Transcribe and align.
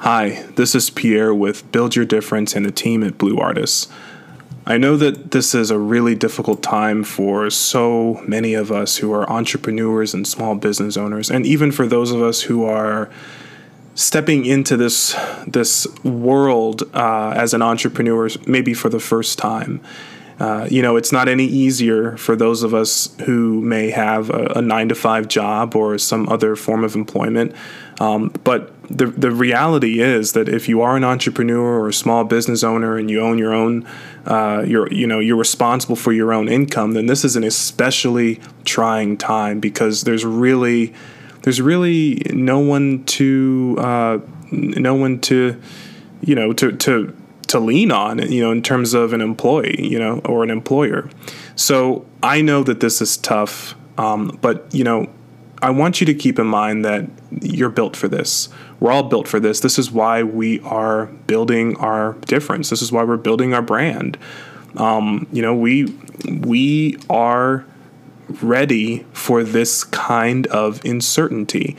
Hi, 0.00 0.46
this 0.54 0.74
is 0.74 0.88
Pierre 0.88 1.34
with 1.34 1.70
Build 1.72 1.94
Your 1.94 2.06
Difference 2.06 2.56
and 2.56 2.64
the 2.64 2.70
team 2.70 3.04
at 3.04 3.18
Blue 3.18 3.36
Artists. 3.36 3.86
I 4.64 4.78
know 4.78 4.96
that 4.96 5.32
this 5.32 5.54
is 5.54 5.70
a 5.70 5.78
really 5.78 6.14
difficult 6.14 6.62
time 6.62 7.04
for 7.04 7.50
so 7.50 8.22
many 8.26 8.54
of 8.54 8.72
us 8.72 8.96
who 8.96 9.12
are 9.12 9.28
entrepreneurs 9.28 10.14
and 10.14 10.26
small 10.26 10.54
business 10.54 10.96
owners, 10.96 11.30
and 11.30 11.44
even 11.44 11.70
for 11.70 11.86
those 11.86 12.12
of 12.12 12.22
us 12.22 12.40
who 12.40 12.64
are 12.64 13.10
stepping 13.94 14.46
into 14.46 14.74
this 14.74 15.14
this 15.46 15.86
world 16.02 16.82
uh, 16.94 17.34
as 17.36 17.52
an 17.52 17.60
entrepreneur, 17.60 18.30
maybe 18.46 18.72
for 18.72 18.88
the 18.88 19.00
first 19.00 19.38
time. 19.38 19.82
Uh, 20.38 20.66
you 20.70 20.80
know, 20.80 20.96
it's 20.96 21.12
not 21.12 21.28
any 21.28 21.44
easier 21.44 22.16
for 22.16 22.34
those 22.34 22.62
of 22.62 22.72
us 22.72 23.14
who 23.26 23.60
may 23.60 23.90
have 23.90 24.30
a, 24.30 24.44
a 24.56 24.62
nine 24.62 24.88
to 24.88 24.94
five 24.94 25.28
job 25.28 25.76
or 25.76 25.98
some 25.98 26.26
other 26.30 26.56
form 26.56 26.84
of 26.84 26.94
employment. 26.94 27.54
Um, 28.00 28.32
but 28.44 28.72
the 28.90 29.06
the 29.06 29.30
reality 29.30 30.00
is 30.00 30.32
that 30.32 30.48
if 30.48 30.68
you 30.68 30.82
are 30.82 30.96
an 30.96 31.04
entrepreneur 31.04 31.80
or 31.80 31.88
a 31.88 31.92
small 31.92 32.24
business 32.24 32.64
owner 32.64 32.96
and 32.96 33.08
you 33.08 33.20
own 33.20 33.38
your 33.38 33.54
own, 33.54 33.86
uh, 34.26 34.64
you're 34.66 34.92
you 34.92 35.06
know 35.06 35.20
you're 35.20 35.36
responsible 35.36 35.96
for 35.96 36.12
your 36.12 36.32
own 36.32 36.48
income, 36.48 36.92
then 36.92 37.06
this 37.06 37.24
is 37.24 37.36
an 37.36 37.44
especially 37.44 38.40
trying 38.64 39.16
time 39.16 39.60
because 39.60 40.02
there's 40.02 40.24
really 40.24 40.92
there's 41.42 41.60
really 41.60 42.22
no 42.30 42.58
one 42.58 43.04
to 43.04 43.76
uh, 43.78 44.18
no 44.50 44.94
one 44.94 45.20
to 45.20 45.60
you 46.20 46.34
know 46.34 46.52
to 46.52 46.72
to 46.72 47.16
to 47.46 47.60
lean 47.60 47.92
on 47.92 48.18
you 48.30 48.42
know 48.42 48.50
in 48.50 48.62
terms 48.62 48.92
of 48.92 49.12
an 49.12 49.20
employee 49.20 49.86
you 49.88 49.98
know 49.98 50.20
or 50.24 50.42
an 50.42 50.50
employer. 50.50 51.08
So 51.54 52.06
i 52.22 52.40
know 52.40 52.62
that 52.62 52.80
this 52.80 53.00
is 53.00 53.16
tough 53.16 53.74
um, 53.98 54.38
but 54.40 54.66
you 54.74 54.84
know 54.84 55.10
i 55.62 55.70
want 55.70 56.00
you 56.00 56.06
to 56.06 56.14
keep 56.14 56.38
in 56.38 56.46
mind 56.46 56.84
that 56.84 57.06
you're 57.40 57.70
built 57.70 57.96
for 57.96 58.08
this 58.08 58.48
we're 58.80 58.92
all 58.92 59.02
built 59.02 59.28
for 59.28 59.40
this 59.40 59.60
this 59.60 59.78
is 59.78 59.90
why 59.90 60.22
we 60.22 60.60
are 60.60 61.06
building 61.06 61.76
our 61.76 62.14
difference 62.26 62.70
this 62.70 62.82
is 62.82 62.90
why 62.92 63.04
we're 63.04 63.16
building 63.16 63.54
our 63.54 63.62
brand 63.62 64.18
um, 64.76 65.26
you 65.32 65.42
know 65.42 65.54
we 65.54 65.86
we 66.28 66.98
are 67.08 67.64
ready 68.42 69.04
for 69.12 69.42
this 69.42 69.84
kind 69.84 70.46
of 70.48 70.84
uncertainty. 70.84 71.76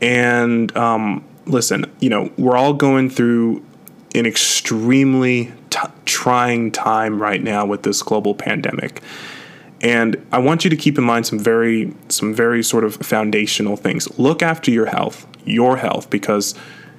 And 0.00 0.74
um, 0.76 1.24
listen, 1.46 1.90
you 2.00 2.10
know, 2.10 2.30
we're 2.36 2.56
all 2.56 2.74
going 2.74 3.10
through 3.10 3.64
an 4.14 4.26
extremely 4.26 5.52
t- 5.70 5.80
trying 6.04 6.72
time 6.72 7.20
right 7.20 7.42
now 7.42 7.64
with 7.64 7.82
this 7.82 8.02
global 8.02 8.34
pandemic. 8.34 9.00
And 9.82 10.24
I 10.30 10.38
want 10.38 10.62
you 10.62 10.70
to 10.70 10.76
keep 10.76 10.96
in 10.96 11.04
mind 11.04 11.26
some 11.26 11.38
very 11.38 11.92
some 12.08 12.32
very 12.32 12.62
sort 12.62 12.84
of 12.84 12.94
foundational 12.96 13.76
things. 13.76 14.18
Look 14.18 14.42
after 14.42 14.70
your 14.70 14.86
health, 14.86 15.26
your 15.44 15.76
health 15.76 16.08
because 16.08 16.54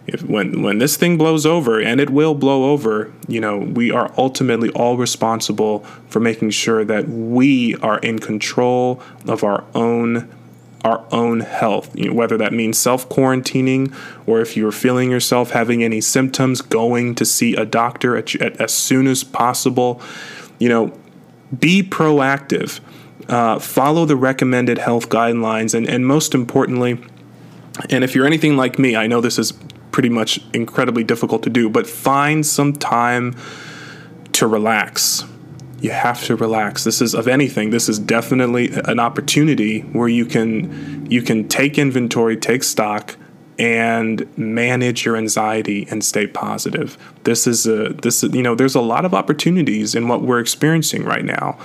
if 0.05 0.21
when 0.23 0.61
when 0.61 0.79
this 0.79 0.97
thing 0.97 1.17
blows 1.17 1.45
over 1.45 1.79
and 1.81 2.01
it 2.01 2.09
will 2.09 2.35
blow 2.35 2.71
over 2.71 3.11
you 3.27 3.39
know 3.39 3.57
we 3.57 3.91
are 3.91 4.13
ultimately 4.17 4.69
all 4.71 4.97
responsible 4.97 5.79
for 6.09 6.19
making 6.19 6.49
sure 6.49 6.83
that 6.83 7.07
we 7.07 7.75
are 7.75 7.99
in 7.99 8.19
control 8.19 9.01
of 9.27 9.43
our 9.43 9.63
own 9.73 10.29
our 10.83 11.05
own 11.11 11.39
health 11.39 11.97
you 11.97 12.09
know, 12.09 12.13
whether 12.13 12.37
that 12.37 12.51
means 12.51 12.77
self 12.77 13.07
quarantining 13.07 13.95
or 14.27 14.41
if 14.41 14.57
you're 14.57 14.73
feeling 14.73 15.09
yourself 15.09 15.51
having 15.51 15.81
any 15.83 16.01
symptoms 16.01 16.61
going 16.61 17.15
to 17.15 17.23
see 17.23 17.55
a 17.55 17.65
doctor 17.65 18.17
at, 18.17 18.35
at, 18.35 18.59
as 18.59 18.73
soon 18.73 19.07
as 19.07 19.23
possible 19.23 20.01
you 20.59 20.67
know 20.67 20.93
be 21.59 21.83
proactive 21.83 22.79
uh, 23.29 23.57
follow 23.57 24.05
the 24.05 24.15
recommended 24.15 24.77
health 24.77 25.09
guidelines 25.09 25.73
and, 25.73 25.87
and 25.87 26.05
most 26.05 26.35
importantly 26.35 26.99
and 27.89 28.03
if 28.03 28.15
you're 28.15 28.25
anything 28.25 28.55
like 28.55 28.77
me, 28.77 28.95
I 28.95 29.07
know 29.07 29.21
this 29.21 29.39
is 29.39 29.53
pretty 29.91 30.09
much 30.09 30.39
incredibly 30.53 31.03
difficult 31.03 31.43
to 31.43 31.49
do, 31.49 31.69
but 31.69 31.87
find 31.87 32.45
some 32.45 32.73
time 32.73 33.35
to 34.33 34.47
relax. 34.47 35.23
You 35.79 35.91
have 35.91 36.23
to 36.25 36.35
relax. 36.35 36.83
This 36.83 37.01
is 37.01 37.13
of 37.13 37.27
anything. 37.27 37.71
This 37.71 37.89
is 37.89 37.99
definitely 37.99 38.71
an 38.85 38.99
opportunity 38.99 39.81
where 39.81 40.07
you 40.07 40.25
can 40.25 41.05
you 41.09 41.21
can 41.21 41.47
take 41.47 41.77
inventory, 41.77 42.37
take 42.37 42.63
stock, 42.63 43.17
and 43.59 44.25
manage 44.37 45.05
your 45.05 45.15
anxiety 45.15 45.87
and 45.89 46.03
stay 46.03 46.27
positive. 46.27 46.97
This 47.23 47.47
is 47.47 47.65
a 47.65 47.89
this 47.89 48.23
you 48.23 48.43
know 48.43 48.55
there's 48.55 48.75
a 48.75 48.81
lot 48.81 49.05
of 49.05 49.13
opportunities 49.13 49.95
in 49.95 50.07
what 50.07 50.21
we're 50.21 50.39
experiencing 50.39 51.03
right 51.03 51.25
now 51.25 51.57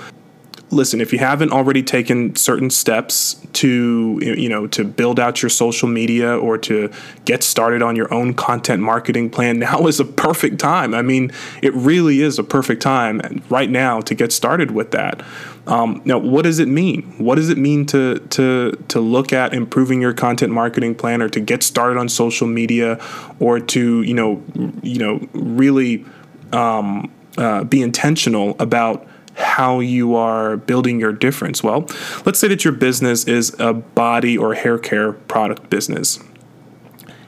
listen, 0.71 1.01
if 1.01 1.11
you 1.11 1.19
haven't 1.19 1.51
already 1.51 1.81
taken 1.81 2.35
certain 2.35 2.69
steps 2.69 3.35
to 3.53 4.19
you 4.21 4.49
know 4.49 4.67
to 4.67 4.83
build 4.83 5.19
out 5.19 5.41
your 5.41 5.49
social 5.49 5.87
media 5.87 6.37
or 6.37 6.57
to 6.57 6.91
get 7.25 7.43
started 7.43 7.81
on 7.81 7.95
your 7.95 8.13
own 8.13 8.33
content 8.33 8.81
marketing 8.81 9.29
plan, 9.29 9.59
now 9.69 9.87
is 9.87 9.99
a 9.99 10.05
perfect 10.05 10.59
time. 10.59 10.93
I 10.93 11.01
mean, 11.01 11.31
it 11.61 11.73
really 11.73 12.21
is 12.21 12.39
a 12.39 12.43
perfect 12.43 12.81
time 12.81 13.43
right 13.49 13.69
now 13.69 14.01
to 14.01 14.15
get 14.15 14.31
started 14.31 14.71
with 14.71 14.91
that. 14.91 15.23
Um, 15.67 16.01
now, 16.03 16.17
what 16.17 16.43
does 16.43 16.59
it 16.59 16.67
mean? 16.67 17.03
What 17.17 17.35
does 17.35 17.49
it 17.49 17.57
mean 17.57 17.85
to 17.87 18.19
to 18.19 18.71
to 18.87 18.99
look 18.99 19.33
at 19.33 19.53
improving 19.53 20.01
your 20.01 20.13
content 20.13 20.51
marketing 20.51 20.95
plan 20.95 21.21
or 21.21 21.29
to 21.29 21.39
get 21.39 21.63
started 21.63 21.97
on 21.97 22.09
social 22.09 22.47
media 22.47 22.99
or 23.39 23.59
to 23.59 24.01
you 24.01 24.13
know 24.13 24.43
you 24.81 24.99
know 24.99 25.27
really 25.33 26.05
um, 26.51 27.11
uh, 27.37 27.63
be 27.63 27.81
intentional 27.81 28.55
about 28.59 29.07
how 29.39 29.79
you 29.79 30.15
are 30.15 30.57
building 30.57 30.99
your 30.99 31.13
difference? 31.13 31.63
Well, 31.63 31.87
let's 32.25 32.39
say 32.39 32.47
that 32.49 32.63
your 32.63 32.73
business 32.73 33.25
is 33.25 33.55
a 33.59 33.73
body 33.73 34.37
or 34.37 34.53
hair 34.53 34.77
care 34.77 35.13
product 35.13 35.69
business. 35.69 36.19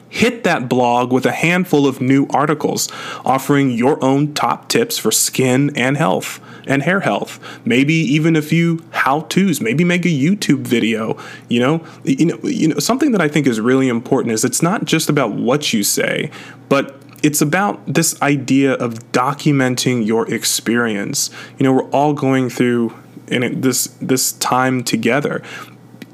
Hit 0.08 0.44
that 0.44 0.68
blog 0.68 1.10
with 1.10 1.24
a 1.24 1.32
handful 1.32 1.86
of 1.86 2.02
new 2.02 2.26
articles 2.28 2.86
offering 3.24 3.70
your 3.70 4.02
own 4.04 4.34
top 4.34 4.68
tips 4.68 4.98
for 4.98 5.10
skin 5.10 5.74
and 5.74 5.96
health 5.96 6.38
and 6.66 6.82
hair 6.82 7.00
health. 7.00 7.40
Maybe 7.64 7.94
even 7.94 8.36
a 8.36 8.42
few 8.42 8.84
how-tos. 8.90 9.62
Maybe 9.62 9.84
make 9.84 10.04
a 10.04 10.10
YouTube 10.10 10.66
video. 10.66 11.16
You 11.48 11.60
know, 11.60 11.86
you 12.04 12.26
know, 12.26 12.38
you 12.42 12.68
know. 12.68 12.78
Something 12.78 13.12
that 13.12 13.22
I 13.22 13.28
think 13.28 13.46
is 13.46 13.58
really 13.58 13.88
important 13.88 14.34
is 14.34 14.44
it's 14.44 14.62
not 14.62 14.84
just 14.84 15.08
about 15.08 15.32
what 15.32 15.72
you 15.72 15.82
say, 15.82 16.30
but 16.68 17.01
it's 17.22 17.40
about 17.40 17.80
this 17.86 18.20
idea 18.20 18.72
of 18.74 18.94
documenting 19.12 20.06
your 20.06 20.32
experience. 20.32 21.30
You 21.58 21.64
know, 21.64 21.72
we're 21.72 21.90
all 21.90 22.14
going 22.14 22.50
through 22.50 22.94
in 23.28 23.60
this 23.60 23.86
this 24.00 24.32
time 24.32 24.84
together. 24.84 25.42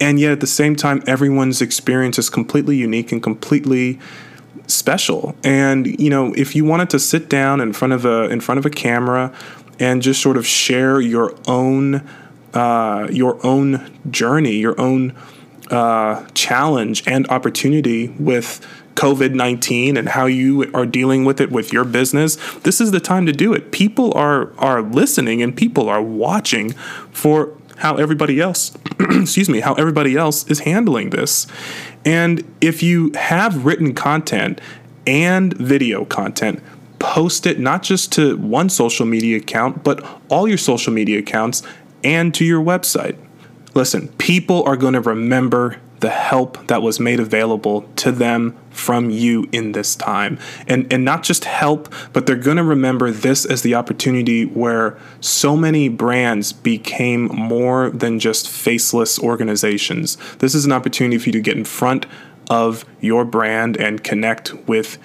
And 0.01 0.21
yet 0.21 0.33
at 0.33 0.41
the 0.41 0.47
same 0.47 0.77
time 0.77 1.03
everyone's 1.07 1.61
experience 1.61 2.19
is 2.19 2.31
completely 2.31 2.77
unique 2.77 3.11
and 3.11 3.23
completely 3.23 3.99
special. 4.67 5.35
And 5.43 5.99
you 6.01 6.11
know, 6.11 6.33
if 6.35 6.55
you 6.55 6.65
wanted 6.65 6.91
to 6.91 6.99
sit 6.99 7.29
down 7.29 7.61
in 7.61 7.73
front 7.73 7.93
of 7.95 8.05
a 8.05 8.29
in 8.29 8.41
front 8.41 8.59
of 8.59 8.67
a 8.67 8.71
camera 8.71 9.33
and 9.81 10.03
just 10.03 10.23
sort 10.23 10.37
of 10.37 10.47
share 10.47 11.01
your 11.01 11.35
own 11.47 12.07
uh, 12.55 13.09
your 13.11 13.45
own 13.45 13.91
journey, 14.11 14.57
your 14.57 14.81
own 14.81 15.15
uh, 15.71 16.27
challenge 16.35 17.03
and 17.07 17.29
opportunity 17.29 18.09
with 18.19 18.67
COVID 18.99 19.33
19 19.33 19.97
and 19.97 20.09
how 20.09 20.27
you 20.27 20.69
are 20.75 20.85
dealing 20.85 21.25
with 21.25 21.41
it 21.41 21.53
with 21.53 21.73
your 21.73 21.85
business, 21.85 22.37
this 22.65 22.81
is 22.81 22.91
the 22.91 22.99
time 22.99 23.27
to 23.27 23.33
do 23.33 23.55
it. 23.55 23.71
People 23.71 24.13
are, 24.15 24.53
are 24.59 24.83
listening 24.83 25.41
and 25.41 25.57
people 25.57 25.89
are 25.89 26.03
watching 26.03 26.73
for 27.13 27.57
how 27.77 27.95
everybody 27.95 28.41
else, 28.41 28.77
excuse 29.01 29.49
me, 29.49 29.61
how 29.61 29.75
everybody 29.75 30.17
else 30.17 30.45
is 30.51 30.61
handling 30.61 31.11
this. 31.11 31.47
And 32.05 32.45
if 32.61 32.83
you 32.83 33.13
have 33.13 33.65
written 33.65 33.95
content 33.95 34.61
and 35.07 35.57
video 35.57 36.05
content, 36.05 36.61
post 36.99 37.47
it 37.47 37.61
not 37.61 37.85
just 37.85 38.11
to 38.15 38.37
one 38.37 38.69
social 38.69 39.07
media 39.07 39.37
account, 39.37 39.85
but 39.85 40.05
all 40.29 40.49
your 40.49 40.59
social 40.59 40.93
media 40.93 41.21
accounts 41.21 41.63
and 42.03 42.35
to 42.35 42.45
your 42.45 42.61
website. 42.61 43.17
Listen, 43.75 44.09
people 44.19 44.65
are 44.65 44.77
going 44.77 44.95
to 44.95 45.01
remember 45.01 45.79
the 46.01 46.11
help 46.11 46.67
that 46.69 46.83
was 46.83 47.01
made 47.01 47.21
available 47.21 47.83
to 47.97 48.13
them 48.13 48.57
from 48.71 49.11
you 49.11 49.49
in 49.53 49.73
this 49.73 49.97
time. 49.97 50.39
And 50.67 50.91
and 50.93 51.05
not 51.05 51.23
just 51.23 51.45
help, 51.45 51.93
but 52.13 52.27
they're 52.27 52.37
going 52.37 52.57
to 52.57 52.65
remember 52.65 53.11
this 53.11 53.45
as 53.45 53.63
the 53.63 53.75
opportunity 53.75 54.45
where 54.45 54.99
so 55.21 55.57
many 55.57 55.89
brands 55.89 56.53
became 56.53 57.27
more 57.27 57.91
than 57.91 58.21
just 58.21 58.49
faceless 58.49 59.19
organizations. 59.19 60.17
This 60.39 60.55
is 60.55 60.65
an 60.65 60.73
opportunity 60.73 61.19
for 61.19 61.27
you 61.27 61.33
to 61.33 61.41
get 61.41 61.57
in 61.57 61.65
front 61.65 62.07
of 62.51 62.85
your 63.01 63.25
brand 63.25 63.77
and 63.77 64.03
connect 64.03 64.55
with 64.67 64.99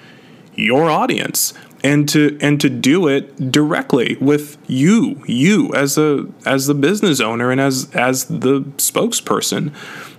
your 0.56 0.88
audience 0.88 1.52
and 1.84 2.08
to 2.08 2.36
and 2.40 2.60
to 2.62 2.70
do 2.70 3.06
it 3.06 3.52
directly 3.52 4.16
with 4.20 4.56
you 4.66 5.22
you 5.26 5.72
as 5.74 5.96
a 5.98 6.26
as 6.46 6.66
the 6.66 6.74
business 6.74 7.20
owner 7.20 7.50
and 7.52 7.60
as 7.60 7.88
as 7.94 8.24
the 8.24 8.62
spokesperson. 8.78 9.72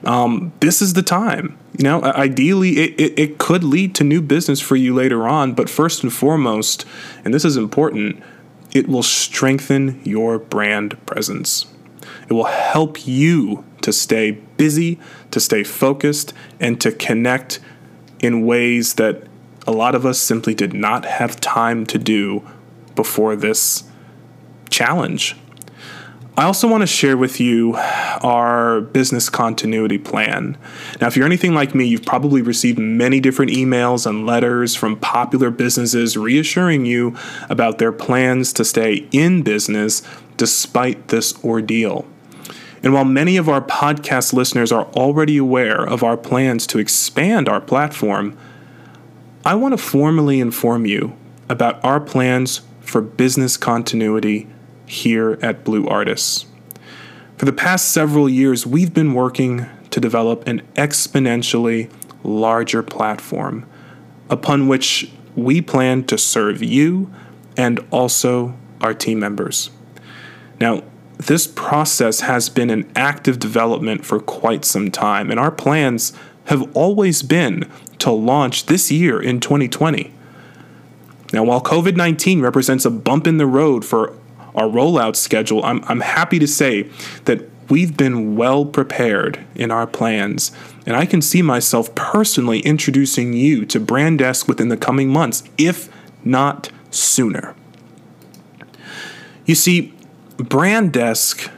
Um, 0.08 0.54
this 0.60 0.82
is 0.82 0.94
the 0.94 1.02
time. 1.02 1.58
You 1.78 1.84
know 1.84 2.04
ideally 2.04 2.78
it, 2.78 3.00
it, 3.00 3.20
it 3.20 3.38
could 3.40 3.64
lead 3.64 3.96
to 3.96 4.06
new 4.06 4.22
business 4.22 4.62
for 4.62 4.78
you 4.78 4.94
later 4.94 5.28
on 5.28 5.54
but 5.54 5.70
first 5.70 6.04
and 6.04 6.14
foremost 6.14 6.86
and 7.26 7.34
this 7.34 7.44
is 7.44 7.58
important 7.58 8.24
it 8.74 8.88
will 8.88 9.04
strengthen 9.04 10.02
your 10.04 10.38
brand 10.38 11.04
presence. 11.06 11.66
It 12.30 12.34
will 12.34 12.46
help 12.46 13.08
you 13.08 13.64
to 13.82 13.92
stay 13.92 14.32
busy 14.32 15.00
to 15.32 15.40
stay 15.40 15.64
focused 15.64 16.34
and 16.60 16.80
to 16.82 16.92
connect 16.92 17.60
in 18.20 18.46
ways 18.46 18.96
that 18.96 19.28
a 19.68 19.72
lot 19.72 19.96
of 19.96 20.06
us 20.06 20.20
simply 20.20 20.54
did 20.54 20.74
not 20.74 21.06
have 21.06 21.40
time 21.42 21.86
to 21.88 21.98
do 21.98 22.48
before 22.96 23.36
this 23.36 23.84
challenge. 24.70 25.36
I 26.38 26.44
also 26.44 26.68
want 26.68 26.82
to 26.82 26.88
share 26.88 27.16
with 27.16 27.40
you 27.40 27.76
our 27.78 28.82
business 28.82 29.30
continuity 29.30 29.98
plan. 29.98 30.58
Now, 31.00 31.08
if 31.08 31.16
you're 31.16 31.26
anything 31.26 31.54
like 31.54 31.74
me, 31.74 31.86
you've 31.86 32.06
probably 32.06 32.42
received 32.42 32.78
many 32.78 33.22
different 33.22 33.52
emails 33.52 34.06
and 34.06 34.26
letters 34.26 34.76
from 34.76 34.98
popular 34.98 35.50
businesses 35.50 36.18
reassuring 36.18 36.86
you 36.86 37.16
about 37.50 37.78
their 37.78 37.94
plans 37.94 38.52
to 38.54 38.66
stay 38.66 39.08
in 39.14 39.44
business 39.44 40.02
despite 40.36 41.08
this 41.08 41.42
ordeal. 41.42 42.06
And 42.84 42.94
while 42.94 43.06
many 43.06 43.38
of 43.38 43.48
our 43.48 43.62
podcast 43.62 44.34
listeners 44.34 44.74
are 44.74 44.88
already 44.88 45.38
aware 45.38 45.88
of 45.88 46.04
our 46.04 46.18
plans 46.18 46.68
to 46.68 46.80
expand 46.80 47.48
our 47.48 47.62
platform, 47.62 48.38
I 49.48 49.54
want 49.54 49.74
to 49.74 49.78
formally 49.78 50.40
inform 50.40 50.88
you 50.88 51.16
about 51.48 51.84
our 51.86 52.00
plans 52.00 52.62
for 52.82 53.00
business 53.00 53.58
continuity 53.58 54.48
here 54.88 55.38
at 55.40 55.64
Blue 55.64 55.88
Artists. 55.88 56.48
For 57.38 57.46
the 57.46 57.54
past 57.54 57.92
several 57.92 58.28
years, 58.28 58.66
we've 58.66 58.92
been 58.92 59.14
working 59.14 59.68
to 59.92 60.00
develop 60.00 60.48
an 60.48 60.64
exponentially 60.74 61.92
larger 62.24 62.82
platform 62.82 63.70
upon 64.32 64.68
which 64.68 65.12
we 65.36 65.62
plan 65.62 66.06
to 66.06 66.18
serve 66.18 66.64
you 66.64 67.14
and 67.56 67.86
also 67.92 68.58
our 68.82 68.96
team 68.96 69.20
members. 69.20 69.70
Now, 70.60 70.82
this 71.18 71.46
process 71.46 72.22
has 72.22 72.50
been 72.50 72.72
an 72.72 72.92
active 72.96 73.38
development 73.38 74.08
for 74.08 74.20
quite 74.20 74.66
some 74.66 74.90
time, 74.90 75.30
and 75.30 75.40
our 75.40 75.52
plans 75.52 76.14
have 76.46 76.76
always 76.76 77.22
been 77.22 77.70
to 78.00 78.12
launch 78.12 78.66
this 78.66 78.92
year 78.92 79.22
in 79.22 79.40
2020. 79.40 80.14
Now, 81.34 81.44
while 81.44 81.62
COVID 81.62 81.96
19 81.96 82.42
represents 82.42 82.86
a 82.86 82.92
bump 82.92 83.28
in 83.28 83.38
the 83.38 83.48
road 83.48 83.84
for 83.84 84.16
our 84.54 84.68
rollout 84.68 85.16
schedule, 85.16 85.64
I'm, 85.66 85.84
I'm 85.86 86.02
happy 86.02 86.40
to 86.40 86.48
say 86.48 86.84
that 87.26 87.50
we've 87.70 87.98
been 87.98 88.36
well 88.36 88.66
prepared 88.66 89.44
in 89.56 89.72
our 89.72 89.88
plans, 89.88 90.52
and 90.86 90.96
I 90.96 91.06
can 91.06 91.22
see 91.22 91.42
myself 91.42 91.94
personally 91.96 92.60
introducing 92.60 93.34
you 93.34 93.66
to 93.66 93.80
Brandesk 93.80 94.48
within 94.48 94.70
the 94.70 94.78
coming 94.78 95.10
months, 95.10 95.44
if 95.58 95.90
not 96.24 96.72
sooner. 96.92 97.56
You 99.46 99.56
see, 99.56 99.94
Brandesk 100.38 101.52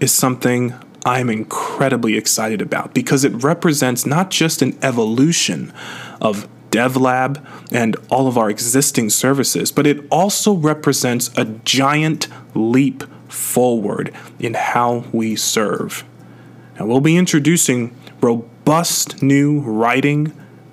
is 0.00 0.12
something 0.12 0.74
I'm 1.06 1.30
incredibly 1.30 2.16
excited 2.16 2.60
about 2.60 2.92
because 2.92 3.22
it 3.22 3.44
represents 3.44 4.04
not 4.04 4.28
just 4.28 4.60
an 4.60 4.76
evolution 4.82 5.72
of 6.20 6.48
DevLab 6.72 7.46
and 7.70 7.96
all 8.10 8.26
of 8.26 8.36
our 8.36 8.50
existing 8.50 9.10
services, 9.10 9.70
but 9.70 9.86
it 9.86 10.04
also 10.10 10.54
represents 10.54 11.30
a 11.38 11.44
giant 11.64 12.26
leap 12.56 13.04
forward 13.30 14.12
in 14.40 14.54
how 14.54 15.04
we 15.12 15.36
serve. 15.36 16.04
Now, 16.76 16.86
we'll 16.86 17.00
be 17.00 17.16
introducing 17.16 17.94
robust 18.20 19.22
new 19.22 19.60
writing, 19.60 20.32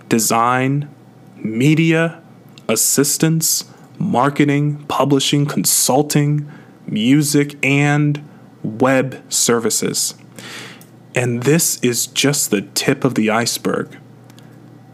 design, 0.10 0.90
media, 1.38 2.24
assistance, 2.68 3.66
marketing, 4.00 4.84
publishing, 4.88 5.46
consulting, 5.46 6.52
music, 6.88 7.64
and 7.64 8.28
web 8.64 9.22
services. 9.32 10.16
And 11.16 11.44
this 11.44 11.80
is 11.82 12.08
just 12.08 12.50
the 12.50 12.62
tip 12.62 13.04
of 13.04 13.16
the 13.16 13.30
iceberg. 13.30 13.98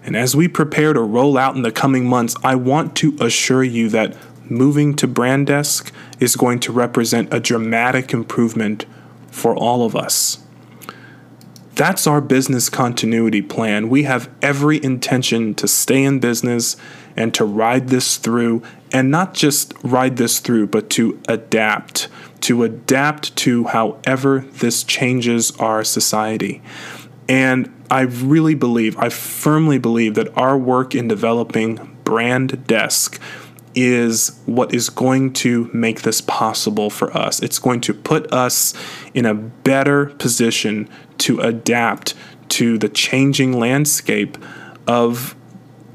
And 0.04 0.16
as 0.16 0.36
we 0.36 0.48
prepare 0.48 0.94
to 0.94 1.02
roll 1.02 1.38
out 1.38 1.56
in 1.56 1.62
the 1.62 1.72
coming 1.72 2.06
months, 2.06 2.36
I 2.44 2.56
want 2.56 2.96
to 2.98 3.16
assure 3.22 3.64
you 3.64 3.90
that 3.90 4.16
moving 4.50 4.96
to 4.96 5.08
Brandesk 5.08 5.92
is 6.20 6.36
going 6.36 6.60
to 6.62 6.72
represent 6.72 7.34
a 7.34 7.40
dramatic 7.40 8.14
improvement 8.14 8.86
for 9.30 9.56
all 9.56 9.86
of 9.86 9.96
us. 9.96 10.44
That's 11.76 12.08
our 12.08 12.20
business 12.20 12.70
continuity 12.70 13.42
plan. 13.42 13.88
We 13.88 14.04
have 14.04 14.30
every 14.42 14.84
intention 14.84 15.54
to 15.56 15.68
stay 15.68 16.04
in 16.04 16.20
business 16.20 16.76
and 17.16 17.34
to 17.36 17.46
ride 17.46 17.88
this 17.88 18.18
through, 18.18 18.64
and 18.92 19.10
not 19.10 19.34
just 19.34 19.74
ride 19.84 20.18
this 20.18 20.40
through, 20.40 20.68
but 20.68 20.90
to 20.92 21.22
adapt, 21.28 22.08
to 22.42 22.64
adapt 22.64 23.36
to 23.38 23.66
however 23.66 24.46
this 24.54 24.84
changes 24.84 25.52
our 25.58 25.84
society. 25.84 26.62
And 27.28 27.72
I 27.92 28.02
really 28.02 28.56
believe, 28.56 28.98
I 28.98 29.10
firmly 29.10 29.78
believe 29.78 30.16
that 30.16 30.36
our 30.38 30.58
work 30.58 30.96
in 30.96 31.08
developing 31.08 31.98
Brand 32.04 32.66
Desk 32.68 33.20
is 33.76 34.40
what 34.46 34.74
is 34.74 34.90
going 34.90 35.32
to 35.32 35.70
make 35.74 36.02
this 36.02 36.22
possible 36.22 36.90
for 36.90 37.16
us. 37.16 37.40
It's 37.42 37.60
going 37.60 37.82
to 37.82 37.94
put 37.94 38.32
us 38.34 38.74
in 39.14 39.26
a 39.26 39.34
better 39.34 40.08
position 40.08 40.90
to 41.20 41.40
adapt 41.40 42.16
to 42.50 42.78
the 42.78 42.90
changing 42.90 43.60
landscape 43.60 44.38
of 44.88 45.36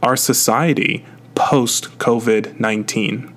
our 0.02 0.16
society 0.16 1.04
post 1.34 1.98
COVID 1.98 2.60
19. 2.60 3.34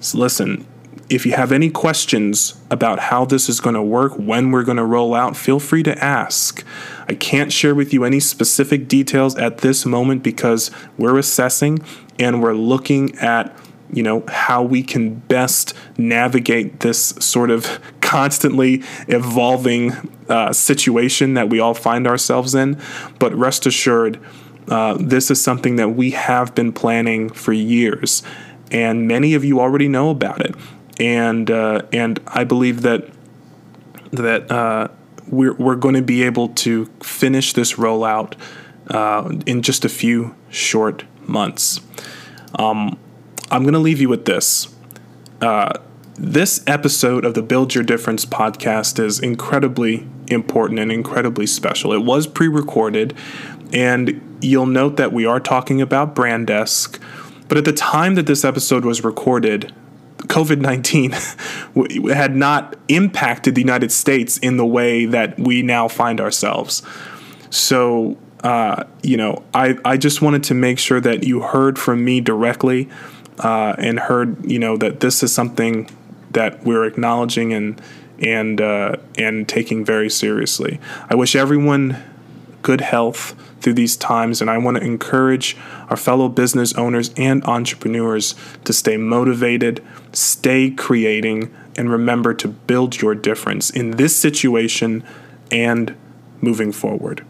So, 0.00 0.18
listen, 0.18 0.66
if 1.12 1.26
you 1.26 1.32
have 1.32 1.52
any 1.52 1.68
questions 1.68 2.54
about 2.70 2.98
how 2.98 3.26
this 3.26 3.48
is 3.48 3.60
going 3.60 3.74
to 3.74 3.82
work, 3.82 4.14
when 4.14 4.50
we're 4.50 4.62
going 4.62 4.78
to 4.78 4.84
roll 4.84 5.14
out, 5.14 5.36
feel 5.36 5.60
free 5.60 5.82
to 5.82 6.02
ask. 6.02 6.64
I 7.06 7.14
can't 7.14 7.52
share 7.52 7.74
with 7.74 7.92
you 7.92 8.04
any 8.04 8.18
specific 8.18 8.88
details 8.88 9.36
at 9.36 9.58
this 9.58 9.84
moment 9.84 10.22
because 10.22 10.70
we're 10.96 11.18
assessing 11.18 11.80
and 12.18 12.42
we're 12.42 12.54
looking 12.54 13.16
at 13.18 13.54
you 13.92 14.02
know 14.02 14.24
how 14.26 14.62
we 14.62 14.82
can 14.82 15.16
best 15.16 15.74
navigate 15.98 16.80
this 16.80 17.08
sort 17.20 17.50
of 17.50 17.78
constantly 18.00 18.82
evolving 19.08 19.92
uh, 20.30 20.50
situation 20.50 21.34
that 21.34 21.50
we 21.50 21.60
all 21.60 21.74
find 21.74 22.06
ourselves 22.06 22.54
in 22.54 22.80
but 23.18 23.34
rest 23.34 23.66
assured 23.66 24.18
uh, 24.68 24.96
this 24.98 25.30
is 25.30 25.42
something 25.42 25.76
that 25.76 25.90
we 25.90 26.12
have 26.12 26.54
been 26.54 26.72
planning 26.72 27.28
for 27.28 27.52
years 27.52 28.22
and 28.70 29.06
many 29.06 29.34
of 29.34 29.44
you 29.44 29.60
already 29.60 29.88
know 29.88 30.08
about 30.08 30.40
it 30.40 30.54
and 31.02 31.50
uh, 31.50 31.82
and 31.92 32.20
I 32.28 32.44
believe 32.44 32.82
that 32.82 33.10
that 34.12 34.50
uh, 34.50 34.88
we're 35.26 35.54
we're 35.54 35.76
going 35.76 35.96
to 35.96 36.02
be 36.02 36.22
able 36.22 36.48
to 36.48 36.86
finish 37.02 37.52
this 37.52 37.74
rollout 37.74 38.34
uh, 38.88 39.36
in 39.44 39.62
just 39.62 39.84
a 39.84 39.88
few 39.88 40.34
short 40.48 41.04
months. 41.26 41.80
Um, 42.56 42.98
I'm 43.50 43.62
going 43.62 43.74
to 43.74 43.80
leave 43.80 44.00
you 44.00 44.08
with 44.08 44.26
this. 44.26 44.74
Uh, 45.40 45.72
this 46.14 46.62
episode 46.68 47.24
of 47.24 47.34
the 47.34 47.42
Build 47.42 47.74
Your 47.74 47.82
Difference 47.82 48.24
podcast 48.24 49.02
is 49.02 49.18
incredibly 49.18 50.06
important 50.28 50.78
and 50.78 50.92
incredibly 50.92 51.48
special. 51.48 51.92
It 51.92 52.04
was 52.04 52.28
pre 52.28 52.46
recorded, 52.46 53.16
and 53.72 54.38
you'll 54.40 54.66
note 54.66 54.98
that 54.98 55.12
we 55.12 55.26
are 55.26 55.40
talking 55.40 55.80
about 55.80 56.14
Brandesk. 56.14 57.00
But 57.48 57.58
at 57.58 57.64
the 57.64 57.72
time 57.72 58.14
that 58.14 58.26
this 58.26 58.44
episode 58.44 58.84
was 58.84 59.02
recorded, 59.02 59.74
COVID 60.28 60.60
19 60.60 61.12
had 62.14 62.36
not 62.36 62.76
impacted 62.88 63.54
the 63.54 63.60
United 63.60 63.92
States 63.92 64.38
in 64.38 64.56
the 64.56 64.66
way 64.66 65.04
that 65.06 65.38
we 65.38 65.62
now 65.62 65.88
find 65.88 66.20
ourselves. 66.20 66.82
So, 67.50 68.16
uh, 68.42 68.84
you 69.02 69.16
know, 69.16 69.42
I, 69.52 69.76
I 69.84 69.96
just 69.96 70.22
wanted 70.22 70.44
to 70.44 70.54
make 70.54 70.78
sure 70.78 71.00
that 71.00 71.24
you 71.24 71.42
heard 71.42 71.78
from 71.78 72.04
me 72.04 72.20
directly 72.20 72.88
uh, 73.38 73.74
and 73.78 73.98
heard, 73.98 74.44
you 74.50 74.58
know, 74.58 74.76
that 74.76 75.00
this 75.00 75.22
is 75.22 75.32
something 75.34 75.90
that 76.30 76.64
we're 76.64 76.84
acknowledging 76.84 77.52
and 77.52 77.80
and 78.18 78.60
uh, 78.60 78.96
and 79.18 79.48
taking 79.48 79.84
very 79.84 80.08
seriously. 80.08 80.80
I 81.10 81.14
wish 81.14 81.34
everyone 81.34 82.02
good 82.62 82.80
health 82.80 83.34
through 83.60 83.74
these 83.74 83.96
times, 83.96 84.40
and 84.40 84.50
I 84.50 84.58
want 84.58 84.76
to 84.76 84.82
encourage 84.82 85.56
our 85.88 85.96
fellow 85.96 86.28
business 86.28 86.74
owners 86.74 87.12
and 87.16 87.44
entrepreneurs 87.44 88.34
to 88.64 88.72
stay 88.72 88.96
motivated, 88.96 89.84
stay 90.12 90.70
creating, 90.70 91.54
and 91.76 91.90
remember 91.90 92.34
to 92.34 92.48
build 92.48 93.00
your 93.00 93.14
difference 93.14 93.70
in 93.70 93.92
this 93.92 94.16
situation 94.16 95.04
and 95.50 95.96
moving 96.40 96.72
forward. 96.72 97.24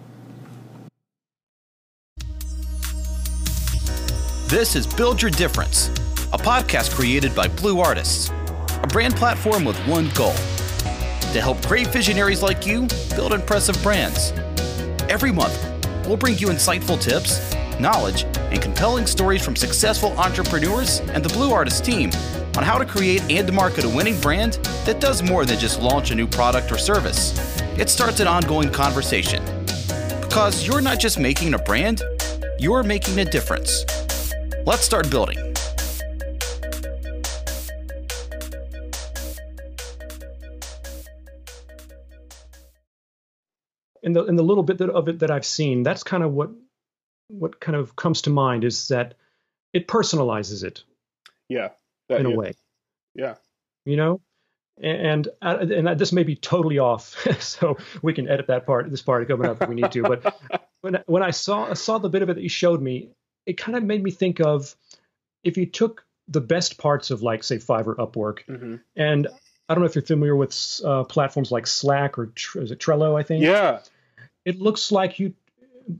This 4.47 4.77
is 4.77 4.87
Build 4.87 5.23
Your 5.23 5.31
Difference, 5.31 5.89
a 6.33 6.39
podcast 6.39 6.95
created 6.95 7.35
by 7.35 7.49
Blue 7.49 7.81
Artists, 7.81 8.31
a 8.83 8.87
brand 8.87 9.17
platform 9.17 9.65
with 9.65 9.79
one 9.87 10.11
goal 10.11 10.35
to 11.33 11.41
help 11.41 11.65
great 11.67 11.87
visionaries 11.87 12.43
like 12.43 12.67
you 12.67 12.87
build 13.17 13.33
impressive 13.33 13.83
brands. 13.83 14.33
Every 15.13 15.31
month, 15.31 15.63
we'll 16.07 16.17
bring 16.17 16.39
you 16.39 16.47
insightful 16.47 16.99
tips, 16.99 17.55
knowledge, 17.79 18.25
and 18.51 18.63
compelling 18.63 19.07
stories 19.07 19.45
from 19.45 19.55
successful 19.55 20.19
entrepreneurs 20.19 21.01
and 21.01 21.23
the 21.23 21.29
Blue 21.29 21.53
Artist 21.53 21.85
team 21.85 22.11
on 22.57 22.65
how 22.65 22.79
to 22.79 22.87
create 22.87 23.21
and 23.31 23.53
market 23.53 23.85
a 23.85 23.89
winning 23.91 24.19
brand 24.23 24.55
that 24.87 25.03
does 25.03 25.23
more 25.23 25.45
than 25.45 25.59
just 25.59 25.83
launch 25.83 26.13
a 26.13 26.15
new 26.15 26.27
product 26.27 26.73
or 26.73 26.79
service. 26.79 27.35
It 27.79 27.91
starts 27.91 28.21
an 28.21 28.27
ongoing 28.27 28.71
conversation. 28.71 29.45
Because 30.23 30.67
you're 30.67 30.81
not 30.81 30.99
just 30.99 31.19
making 31.19 31.53
a 31.53 31.59
brand, 31.59 32.03
you're 32.59 32.83
making 32.83 33.19
a 33.19 33.27
difference. 33.27 33.85
Let's 34.65 34.83
start 34.83 35.11
building. 35.11 35.42
In 44.03 44.13
the 44.13 44.25
in 44.25 44.37
the 44.37 44.43
little 44.43 44.65
bit 44.65 44.79
that, 44.79 44.91
of 44.91 45.09
it 45.09 45.21
that 45.21 45.31
I've 45.31 45.47
seen, 45.47 45.83
that's 45.83 46.03
kind 46.03 46.23
of 46.23 46.33
what 46.33 46.51
what 47.29 47.61
kind 47.61 47.77
of 47.77 47.95
comes 47.97 48.23
to 48.23 48.31
mind 48.31 48.65
is 48.65 48.89
that 48.89 49.15
it 49.73 49.87
personalizes 49.87 50.65
it. 50.65 50.83
Yeah, 51.49 51.71
that, 52.09 52.21
in 52.21 52.29
yeah. 52.29 52.35
a 52.35 52.37
way. 52.37 52.53
Yeah. 53.15 53.35
You 53.85 53.97
know, 53.97 54.21
and 54.81 55.29
uh, 55.41 55.59
and 55.61 55.99
this 55.99 56.13
may 56.13 56.23
be 56.23 56.37
totally 56.37 56.79
off, 56.79 57.27
so 57.41 57.77
we 58.03 58.13
can 58.13 58.29
edit 58.29 58.47
that 58.49 58.67
part, 58.67 58.91
this 58.91 59.03
part 59.03 59.27
coming 59.29 59.49
up 59.49 59.63
if 59.63 59.69
we 59.69 59.75
need 59.75 59.93
to. 59.93 60.03
But 60.03 60.37
when 60.81 61.03
when 61.07 61.23
I 61.23 61.31
saw 61.31 61.71
I 61.71 61.75
saw 61.75 61.99
the 61.99 62.09
bit 62.09 62.23
of 62.23 62.31
it 62.31 62.35
that 62.35 62.43
you 62.43 62.49
showed 62.49 62.81
me, 62.81 63.11
it 63.47 63.55
kind 63.55 63.77
of 63.77 63.85
made 63.85 64.03
me 64.03 64.11
think 64.11 64.41
of 64.41 64.75
if 65.45 65.57
you 65.57 65.67
took 65.67 66.05
the 66.29 66.41
best 66.41 66.79
parts 66.79 67.11
of 67.11 67.23
like 67.23 67.43
say 67.43 67.57
Fiverr, 67.57 67.97
Upwork, 67.97 68.45
Mm-hmm. 68.47 68.77
and 68.97 69.29
I 69.69 69.75
don't 69.75 69.83
know 69.83 69.87
if 69.89 69.95
you're 69.95 70.05
familiar 70.05 70.37
with 70.37 70.81
uh, 70.85 71.05
platforms 71.05 71.51
like 71.51 71.67
Slack 71.67 72.19
or 72.19 72.33
is 72.57 72.71
it 72.71 72.79
Trello? 72.79 73.19
I 73.19 73.23
think. 73.23 73.45
Yeah. 73.45 73.81
It 74.45 74.61
looks 74.61 74.91
like 74.93 75.19
you 75.19 75.35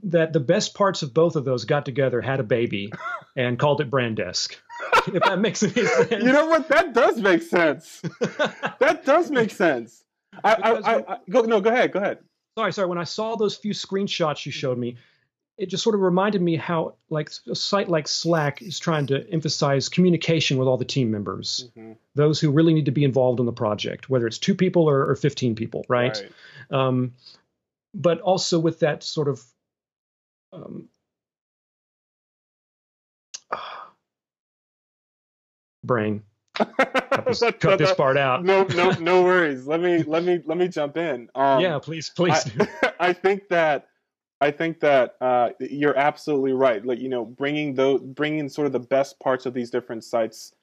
that 0.03 0.31
the 0.31 0.39
best 0.39 0.73
parts 0.73 1.01
of 1.03 1.13
both 1.13 1.35
of 1.35 1.43
those 1.43 1.65
got 1.65 1.85
together, 1.85 2.21
had 2.21 2.39
a 2.39 2.43
baby, 2.43 2.91
and 3.35 3.59
called 3.59 3.81
it 3.81 3.91
Brandesk. 3.91 4.55
If 5.07 5.23
that 5.23 5.39
makes 5.39 5.61
any 5.63 5.73
sense. 5.85 6.11
You 6.11 6.31
know 6.31 6.47
what? 6.47 6.67
That 6.69 6.93
does 6.93 7.19
make 7.19 7.41
sense. 7.41 8.01
that 8.79 9.01
does 9.05 9.29
make 9.29 9.51
sense. 9.51 10.03
I, 10.43 10.53
I, 10.53 10.71
I, 10.71 11.13
I, 11.13 11.17
go 11.29 11.41
no. 11.41 11.61
Go 11.61 11.69
ahead. 11.69 11.91
Go 11.91 11.99
ahead. 11.99 12.19
sorry, 12.57 12.73
sorry. 12.73 12.87
When 12.87 12.97
I 12.97 13.03
saw 13.03 13.35
those 13.35 13.55
few 13.55 13.73
screenshots 13.73 14.45
you 14.45 14.51
showed 14.51 14.77
me, 14.77 14.97
it 15.57 15.67
just 15.67 15.83
sort 15.83 15.93
of 15.95 16.01
reminded 16.01 16.41
me 16.41 16.55
how 16.55 16.95
like 17.09 17.29
a 17.47 17.53
site 17.55 17.87
like 17.89 18.07
Slack 18.07 18.61
is 18.61 18.79
trying 18.79 19.07
to 19.07 19.29
emphasize 19.29 19.89
communication 19.89 20.57
with 20.57 20.67
all 20.67 20.77
the 20.77 20.85
team 20.85 21.11
members, 21.11 21.69
Mhm. 21.77 21.97
those 22.15 22.39
who 22.39 22.49
really 22.51 22.73
need 22.73 22.85
to 22.85 22.91
be 22.91 23.03
involved 23.03 23.39
in 23.39 23.45
the 23.45 23.51
project, 23.53 24.09
whether 24.09 24.25
it's 24.25 24.39
two 24.39 24.55
people 24.55 24.89
or, 24.89 25.07
or 25.09 25.15
15 25.15 25.53
people, 25.55 25.85
right? 25.87 26.25
Um, 26.71 27.13
but 27.93 28.19
also 28.21 28.59
with 28.59 28.79
that 28.79 29.03
sort 29.03 29.27
of 29.27 29.41
um, 30.51 30.87
brain. 35.83 36.23
Cut 36.55 37.25
this, 37.25 37.39
That- 37.39 37.59
cut 37.59 37.79
this 37.79 37.93
part 37.93 38.17
out. 38.17 38.43
no, 38.43 38.63
no, 38.63 38.91
no 38.99 39.23
worries. 39.23 39.65
Let 39.67 39.79
me, 39.81 40.03
let 40.03 40.23
me, 40.23 40.41
let 40.45 40.57
me 40.57 40.67
jump 40.67 40.97
in. 40.97 41.29
Um, 41.35 41.61
yeah, 41.61 41.79
please, 41.79 42.11
please. 42.15 42.43
do. 42.43 42.65
I, 42.83 42.93
I 43.09 43.13
think 43.13 43.47
that 43.49 43.87
I 44.41 44.51
think 44.51 44.81
that 44.81 45.15
uh, 45.21 45.49
you're 45.59 45.97
absolutely 45.97 46.51
right. 46.53 46.85
Like 46.85 46.99
you 46.99 47.09
know, 47.09 47.25
bringing 47.25 47.75
those, 47.75 48.01
bringing 48.01 48.49
sort 48.49 48.67
of 48.67 48.73
the 48.73 48.79
best 48.79 49.19
parts 49.19 49.45
of 49.45 49.53
these 49.53 49.69
different 49.69 50.03
sites, 50.03 50.53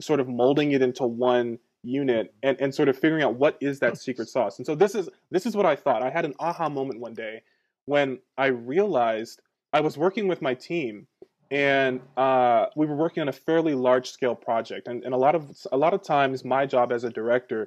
sort 0.00 0.20
of 0.20 0.28
molding 0.28 0.72
it 0.72 0.80
into 0.80 1.04
one 1.04 1.58
unit, 1.82 2.34
and 2.42 2.60
and 2.60 2.74
sort 2.74 2.88
of 2.88 2.98
figuring 2.98 3.22
out 3.22 3.34
what 3.34 3.56
is 3.60 3.80
that 3.80 3.98
secret 3.98 4.28
sauce. 4.28 4.58
And 4.58 4.66
so 4.66 4.74
this 4.74 4.94
is 4.94 5.08
this 5.30 5.46
is 5.46 5.56
what 5.56 5.66
I 5.66 5.76
thought. 5.76 6.02
I 6.02 6.10
had 6.10 6.24
an 6.24 6.34
aha 6.38 6.68
moment 6.68 7.00
one 7.00 7.14
day 7.14 7.42
when 7.86 8.18
I 8.36 8.46
realized 8.46 9.40
I 9.72 9.80
was 9.80 9.96
working 9.96 10.28
with 10.28 10.42
my 10.42 10.54
team. 10.54 11.06
And 11.52 12.00
uh, 12.16 12.66
we 12.76 12.86
were 12.86 12.94
working 12.94 13.22
on 13.22 13.28
a 13.28 13.32
fairly 13.32 13.74
large 13.74 14.08
scale 14.08 14.36
project, 14.36 14.86
and, 14.86 15.02
and 15.02 15.12
a 15.12 15.16
lot 15.16 15.34
of 15.34 15.50
a 15.72 15.76
lot 15.76 15.92
of 15.92 16.00
times 16.00 16.44
my 16.44 16.64
job 16.64 16.92
as 16.92 17.02
a 17.02 17.10
director 17.10 17.66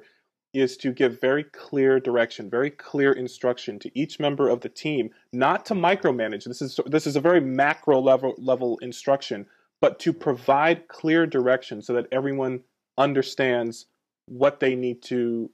is 0.54 0.76
to 0.78 0.92
give 0.92 1.20
very 1.20 1.44
clear 1.44 1.98
direction, 2.00 2.48
very 2.48 2.70
clear 2.70 3.12
instruction 3.12 3.78
to 3.80 3.90
each 3.98 4.20
member 4.20 4.48
of 4.48 4.60
the 4.60 4.68
team, 4.68 5.10
not 5.32 5.66
to 5.66 5.74
micromanage. 5.74 6.44
This 6.44 6.62
is 6.62 6.80
this 6.86 7.06
is 7.06 7.16
a 7.16 7.20
very 7.20 7.40
macro 7.40 8.00
level 8.00 8.34
level 8.38 8.78
instruction, 8.78 9.44
but 9.82 9.98
to 9.98 10.12
provide 10.12 10.88
clear 10.88 11.26
direction 11.26 11.82
so 11.82 11.92
that 11.92 12.06
everyone 12.10 12.60
understands 12.96 13.86
what 14.26 14.60
they 14.60 14.74
need 14.74 15.02
to 15.04 15.50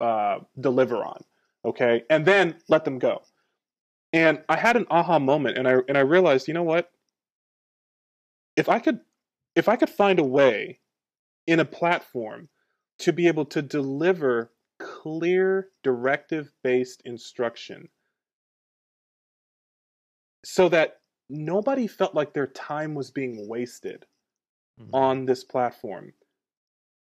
uh, 0.00 0.40
deliver 0.60 0.96
on. 1.04 1.22
Okay, 1.64 2.04
and 2.10 2.24
then 2.26 2.56
let 2.68 2.84
them 2.84 2.98
go. 2.98 3.22
And 4.12 4.42
I 4.48 4.56
had 4.56 4.76
an 4.76 4.86
aha 4.90 5.18
moment, 5.18 5.58
and 5.58 5.68
I 5.68 5.76
and 5.88 5.96
I 5.96 6.02
realized, 6.02 6.48
you 6.48 6.54
know 6.54 6.62
what? 6.64 6.90
If 8.56 8.68
I 8.68 8.78
could, 8.78 9.00
if 9.54 9.68
I 9.68 9.76
could 9.76 9.90
find 9.90 10.18
a 10.18 10.24
way 10.24 10.80
in 11.46 11.60
a 11.60 11.64
platform 11.64 12.48
to 13.00 13.12
be 13.12 13.28
able 13.28 13.46
to 13.46 13.62
deliver 13.62 14.52
clear 14.78 15.70
directive 15.82 16.52
based 16.62 17.02
instruction 17.04 17.88
so 20.44 20.68
that 20.68 21.00
nobody 21.28 21.86
felt 21.86 22.14
like 22.14 22.32
their 22.32 22.46
time 22.48 22.94
was 22.94 23.10
being 23.10 23.48
wasted 23.48 24.06
Mhm. 24.78 24.90
on 24.92 25.26
this 25.26 25.44
platform 25.44 26.12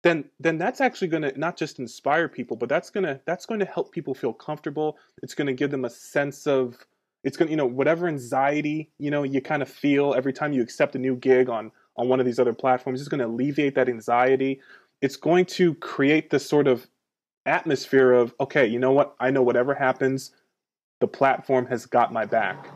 then 0.07 0.25
then 0.39 0.57
that's 0.57 0.81
actually 0.81 1.09
going 1.09 1.23
to 1.23 1.39
not 1.39 1.57
just 1.57 1.79
inspire 1.81 2.29
people 2.29 2.57
but 2.57 2.69
that's 2.69 2.91
going 2.91 3.05
to 3.05 3.21
that's 3.27 3.45
going 3.45 3.61
to 3.61 3.67
help 3.67 3.93
people 3.93 4.15
feel 4.15 4.33
comfortable. 4.33 4.99
It's 5.23 5.35
going 5.35 5.49
to 5.49 5.53
give 5.53 5.71
them 5.71 5.85
a 5.85 5.91
sense 5.91 6.47
of 6.47 6.77
it's 7.25 7.37
going 7.37 7.49
to 7.49 7.51
you 7.51 7.57
know 7.57 7.67
whatever 7.67 8.07
anxiety 8.07 8.91
you 8.99 9.11
know 9.11 9.25
you 9.25 9.41
kind 9.41 9.63
of 9.63 9.69
feel 9.69 10.15
every 10.15 10.33
time 10.33 10.53
you 10.53 10.63
accept 10.63 10.95
a 10.95 10.99
new 10.99 11.17
gig 11.17 11.49
on 11.49 11.73
on 11.97 12.09
one 12.09 12.21
of 12.21 12.27
these 12.27 12.39
other 12.39 12.53
platforms 12.53 13.01
it's 13.01 13.09
going 13.09 13.21
to 13.21 13.27
alleviate 13.27 13.75
that 13.75 13.89
anxiety. 13.89 14.61
It's 15.03 15.17
going 15.17 15.45
to 15.47 15.75
create 15.75 16.31
this 16.31 16.49
sort 16.49 16.69
of 16.69 16.87
atmosphere 17.45 18.13
of 18.13 18.35
okay 18.39 18.67
you 18.67 18.79
know 18.79 18.93
what? 18.93 19.17
I 19.19 19.31
know 19.31 19.43
whatever 19.43 19.75
happens 19.75 20.31
the 21.01 21.09
platform 21.09 21.67
has 21.67 21.85
got 21.85 22.13
my 22.13 22.25
back. 22.25 22.69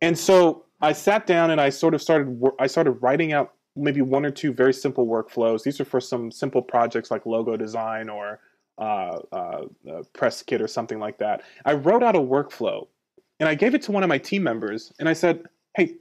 And 0.00 0.18
so 0.18 0.64
i 0.80 0.92
sat 0.92 1.26
down 1.26 1.52
and 1.52 1.60
i 1.60 1.70
sort 1.70 1.94
of 1.94 2.02
started 2.02 2.42
i 2.58 2.66
started 2.66 2.90
writing 3.00 3.32
out 3.32 3.54
maybe 3.76 4.02
one 4.02 4.24
or 4.24 4.30
two 4.30 4.52
very 4.52 4.72
simple 4.72 5.06
workflows. 5.06 5.62
These 5.62 5.80
are 5.80 5.84
for 5.84 6.00
some 6.00 6.30
simple 6.30 6.62
projects 6.62 7.10
like 7.10 7.26
logo 7.26 7.56
design 7.56 8.08
or 8.08 8.40
uh, 8.78 9.18
uh, 9.32 9.64
uh, 9.90 10.02
press 10.12 10.42
kit 10.42 10.60
or 10.60 10.68
something 10.68 10.98
like 10.98 11.18
that. 11.18 11.42
I 11.64 11.74
wrote 11.74 12.02
out 12.02 12.16
a 12.16 12.20
workflow 12.20 12.86
and 13.40 13.48
i 13.48 13.54
gave 13.54 13.74
it 13.74 13.82
to 13.82 13.92
one 13.92 14.02
of 14.02 14.08
my 14.08 14.18
team 14.18 14.42
members 14.42 14.92
and 14.98 15.08
i 15.08 15.12
said 15.12 15.44
hey 15.76 15.94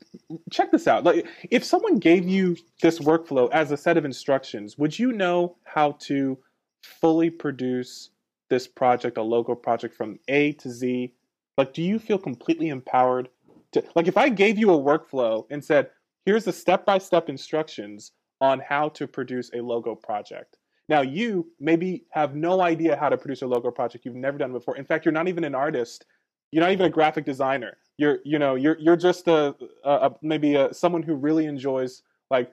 check 0.52 0.72
this 0.72 0.88
out. 0.88 1.04
Like 1.04 1.28
if 1.50 1.64
someone 1.64 1.98
gave 1.98 2.28
you 2.28 2.56
this 2.82 3.00
workflow 3.00 3.50
as 3.52 3.72
a 3.72 3.78
set 3.78 3.98
of 3.98 4.06
instructions 4.06 4.78
would 4.78 4.98
you 4.98 5.12
know 5.12 5.56
how 5.64 5.94
to 6.02 6.38
fully 6.84 7.30
produce 7.30 8.10
this 8.50 8.68
project 8.68 9.18
a 9.18 9.24
logo 9.24 9.56
project 9.56 9.96
from 9.96 10.20
a 10.28 10.52
to 10.54 10.70
z? 10.70 11.14
Like 11.58 11.74
do 11.74 11.82
you 11.82 11.98
feel 12.00 12.18
completely 12.20 12.70
empowered 12.70 13.30
to 13.72 13.84
like 13.96 14.08
if 14.08 14.18
i 14.18 14.30
gave 14.30 14.58
you 14.58 14.72
a 14.72 14.78
workflow 14.78 15.46
and 15.50 15.64
said 15.64 15.90
here's 16.26 16.46
the 16.46 16.54
step-by-step 16.54 17.30
instructions 17.30 18.12
on 18.42 18.60
how 18.60 18.90
to 18.90 19.08
produce 19.08 19.50
a 19.54 19.62
logo 19.62 19.96
project. 19.96 20.58
Now 20.90 21.02
you 21.02 21.48
maybe 21.60 22.06
have 22.12 22.36
no 22.36 22.62
idea 22.62 22.98
how 22.98 23.10
to 23.10 23.18
produce 23.18 23.42
a 23.42 23.48
logo 23.48 23.72
project 23.72 24.06
you've 24.06 24.16
never 24.16 24.38
done 24.38 24.52
it 24.52 24.54
before. 24.54 24.76
In 24.78 24.86
fact 24.86 25.06
you're 25.06 25.14
not 25.14 25.28
even 25.28 25.44
an 25.44 25.56
artist. 25.56 26.06
You're 26.52 26.64
not 26.64 26.72
even 26.72 26.86
a 26.86 26.90
graphic 26.90 27.26
designer. 27.26 27.78
You're 27.98 28.20
you 28.26 28.38
know 28.38 28.56
you're 28.56 28.78
you're 28.80 28.98
just 28.98 29.28
a, 29.28 29.56
a, 29.84 29.92
a 29.92 30.16
maybe 30.22 30.56
a, 30.56 30.74
someone 30.74 31.04
who 31.04 31.16
really 31.16 31.46
enjoys 31.46 32.04
like 32.30 32.52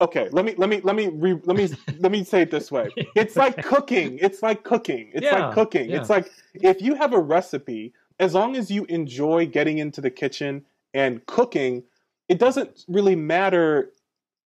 okay 0.00 0.28
let 0.32 0.44
me 0.44 0.54
let 0.56 0.68
me 0.68 0.80
let 0.82 0.96
me 0.96 1.08
re, 1.08 1.38
let 1.44 1.56
me 1.56 1.68
let 2.00 2.10
me 2.10 2.24
say 2.24 2.42
it 2.42 2.50
this 2.50 2.72
way. 2.72 2.88
It's 3.14 3.36
like 3.36 3.62
cooking. 3.62 4.18
It's 4.20 4.42
like 4.42 4.64
cooking. 4.64 5.10
It's 5.14 5.24
Yeah, 5.24 5.46
like 5.46 5.54
cooking 5.54 5.90
yeah. 5.90 6.00
it's 6.00 6.10
like 6.10 6.30
if 6.54 6.82
you 6.82 6.94
have 6.96 7.12
a 7.12 7.20
recipe 7.20 7.92
as 8.18 8.34
long 8.34 8.56
as 8.56 8.70
you 8.70 8.84
enjoy 8.86 9.46
getting 9.46 9.78
into 9.78 10.00
the 10.00 10.10
kitchen 10.10 10.64
and 10.92 11.24
cooking 11.26 11.84
it 12.30 12.38
doesn't 12.38 12.84
really 12.88 13.16
matter. 13.16 13.92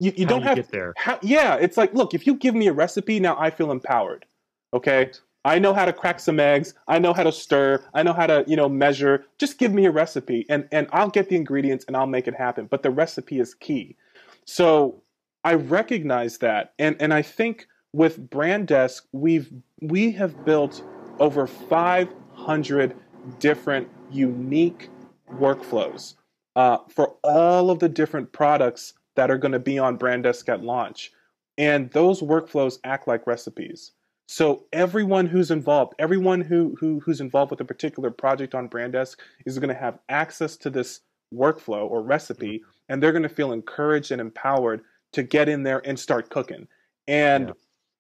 You, 0.00 0.12
you 0.16 0.26
don't 0.26 0.40
you 0.40 0.47
have 0.49 0.56
get 0.56 0.70
there. 0.70 0.92
how, 0.97 1.18
yeah 1.23 1.56
it's 1.56 1.76
like 1.76 1.92
look 1.92 2.14
if 2.14 2.26
you 2.26 2.35
give 2.35 2.54
me 2.54 2.68
a 2.68 2.73
recipe 2.73 3.18
now 3.18 3.37
i 3.40 3.50
feel 3.50 3.73
empowered 3.73 4.26
okay? 4.73 5.11
I 5.44 5.58
know 5.58 5.73
how 5.73 5.85
to 5.85 5.92
crack 5.92 6.20
some 6.20 6.40
eggs. 6.40 6.75
I 6.88 6.99
know 6.99 7.12
how 7.14 7.23
to 7.23 7.32
stir. 7.32 7.82
I 7.94 8.02
know 8.02 8.12
how 8.12 8.26
to 8.26 8.44
you 8.47 8.56
know 8.56 8.68
measure. 8.68 9.25
Just 9.38 9.58
give 9.58 9.73
me 9.73 9.87
a 9.87 9.90
recipe 9.90 10.44
and 10.49 10.68
and 10.73 10.88
i'll 10.92 11.08
get 11.08 11.28
the 11.28 11.37
ingredients 11.37 11.85
and 11.87 11.97
i'll 11.97 12.06
make 12.06 12.26
it 12.28 12.35
happen 12.35 12.66
but 12.66 12.82
the 12.82 12.90
recipe 12.90 13.40
is 13.40 13.54
key. 13.54 13.97
So 14.44 15.02
i 15.44 15.54
recognize 15.54 16.38
that 16.38 16.75
and 16.78 16.97
and 17.00 17.14
i 17.14 17.23
think 17.23 17.68
with 17.92 18.28
brand 18.28 18.66
desk 18.66 19.06
we've 19.12 19.50
we 19.80 20.11
have 20.12 20.44
built 20.44 20.82
over 21.20 21.47
500 21.47 22.97
different 23.38 23.88
unique 24.11 24.90
workflows 25.32 26.14
uh, 26.58 26.78
for 26.88 27.14
all 27.22 27.70
of 27.70 27.78
the 27.78 27.88
different 27.88 28.32
products 28.32 28.94
that 29.14 29.30
are 29.30 29.38
going 29.38 29.52
to 29.52 29.60
be 29.60 29.78
on 29.78 29.96
brand 29.96 30.24
desk 30.24 30.48
at 30.48 30.64
launch. 30.64 31.12
And 31.56 31.88
those 31.92 32.20
workflows 32.20 32.80
act 32.82 33.06
like 33.06 33.28
recipes. 33.28 33.92
So 34.26 34.64
everyone 34.72 35.26
who's 35.26 35.52
involved 35.52 35.94
everyone 36.00 36.40
who, 36.40 36.76
who 36.80 36.98
who's 36.98 37.20
involved 37.20 37.52
with 37.52 37.60
a 37.60 37.64
particular 37.64 38.10
project 38.10 38.56
on 38.56 38.66
brand 38.66 38.92
desk 38.92 39.20
is 39.46 39.58
going 39.60 39.68
to 39.68 39.80
have 39.80 40.00
access 40.08 40.56
to 40.58 40.68
this 40.68 41.00
workflow 41.32 41.88
or 41.88 42.02
recipe 42.02 42.62
and 42.88 43.00
they're 43.00 43.12
going 43.12 43.22
to 43.22 43.28
feel 43.28 43.52
encouraged 43.52 44.10
and 44.10 44.20
empowered 44.20 44.82
to 45.12 45.22
get 45.22 45.48
in 45.48 45.62
there 45.62 45.80
and 45.86 45.98
start 45.98 46.28
cooking. 46.28 46.66
And 47.06 47.52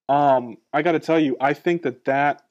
um, 0.08 0.56
i 0.72 0.82
got 0.82 0.92
to 0.92 0.98
tell 0.98 1.20
you 1.20 1.36
i 1.40 1.54
think 1.54 1.82
that 1.82 2.04
that 2.06 2.42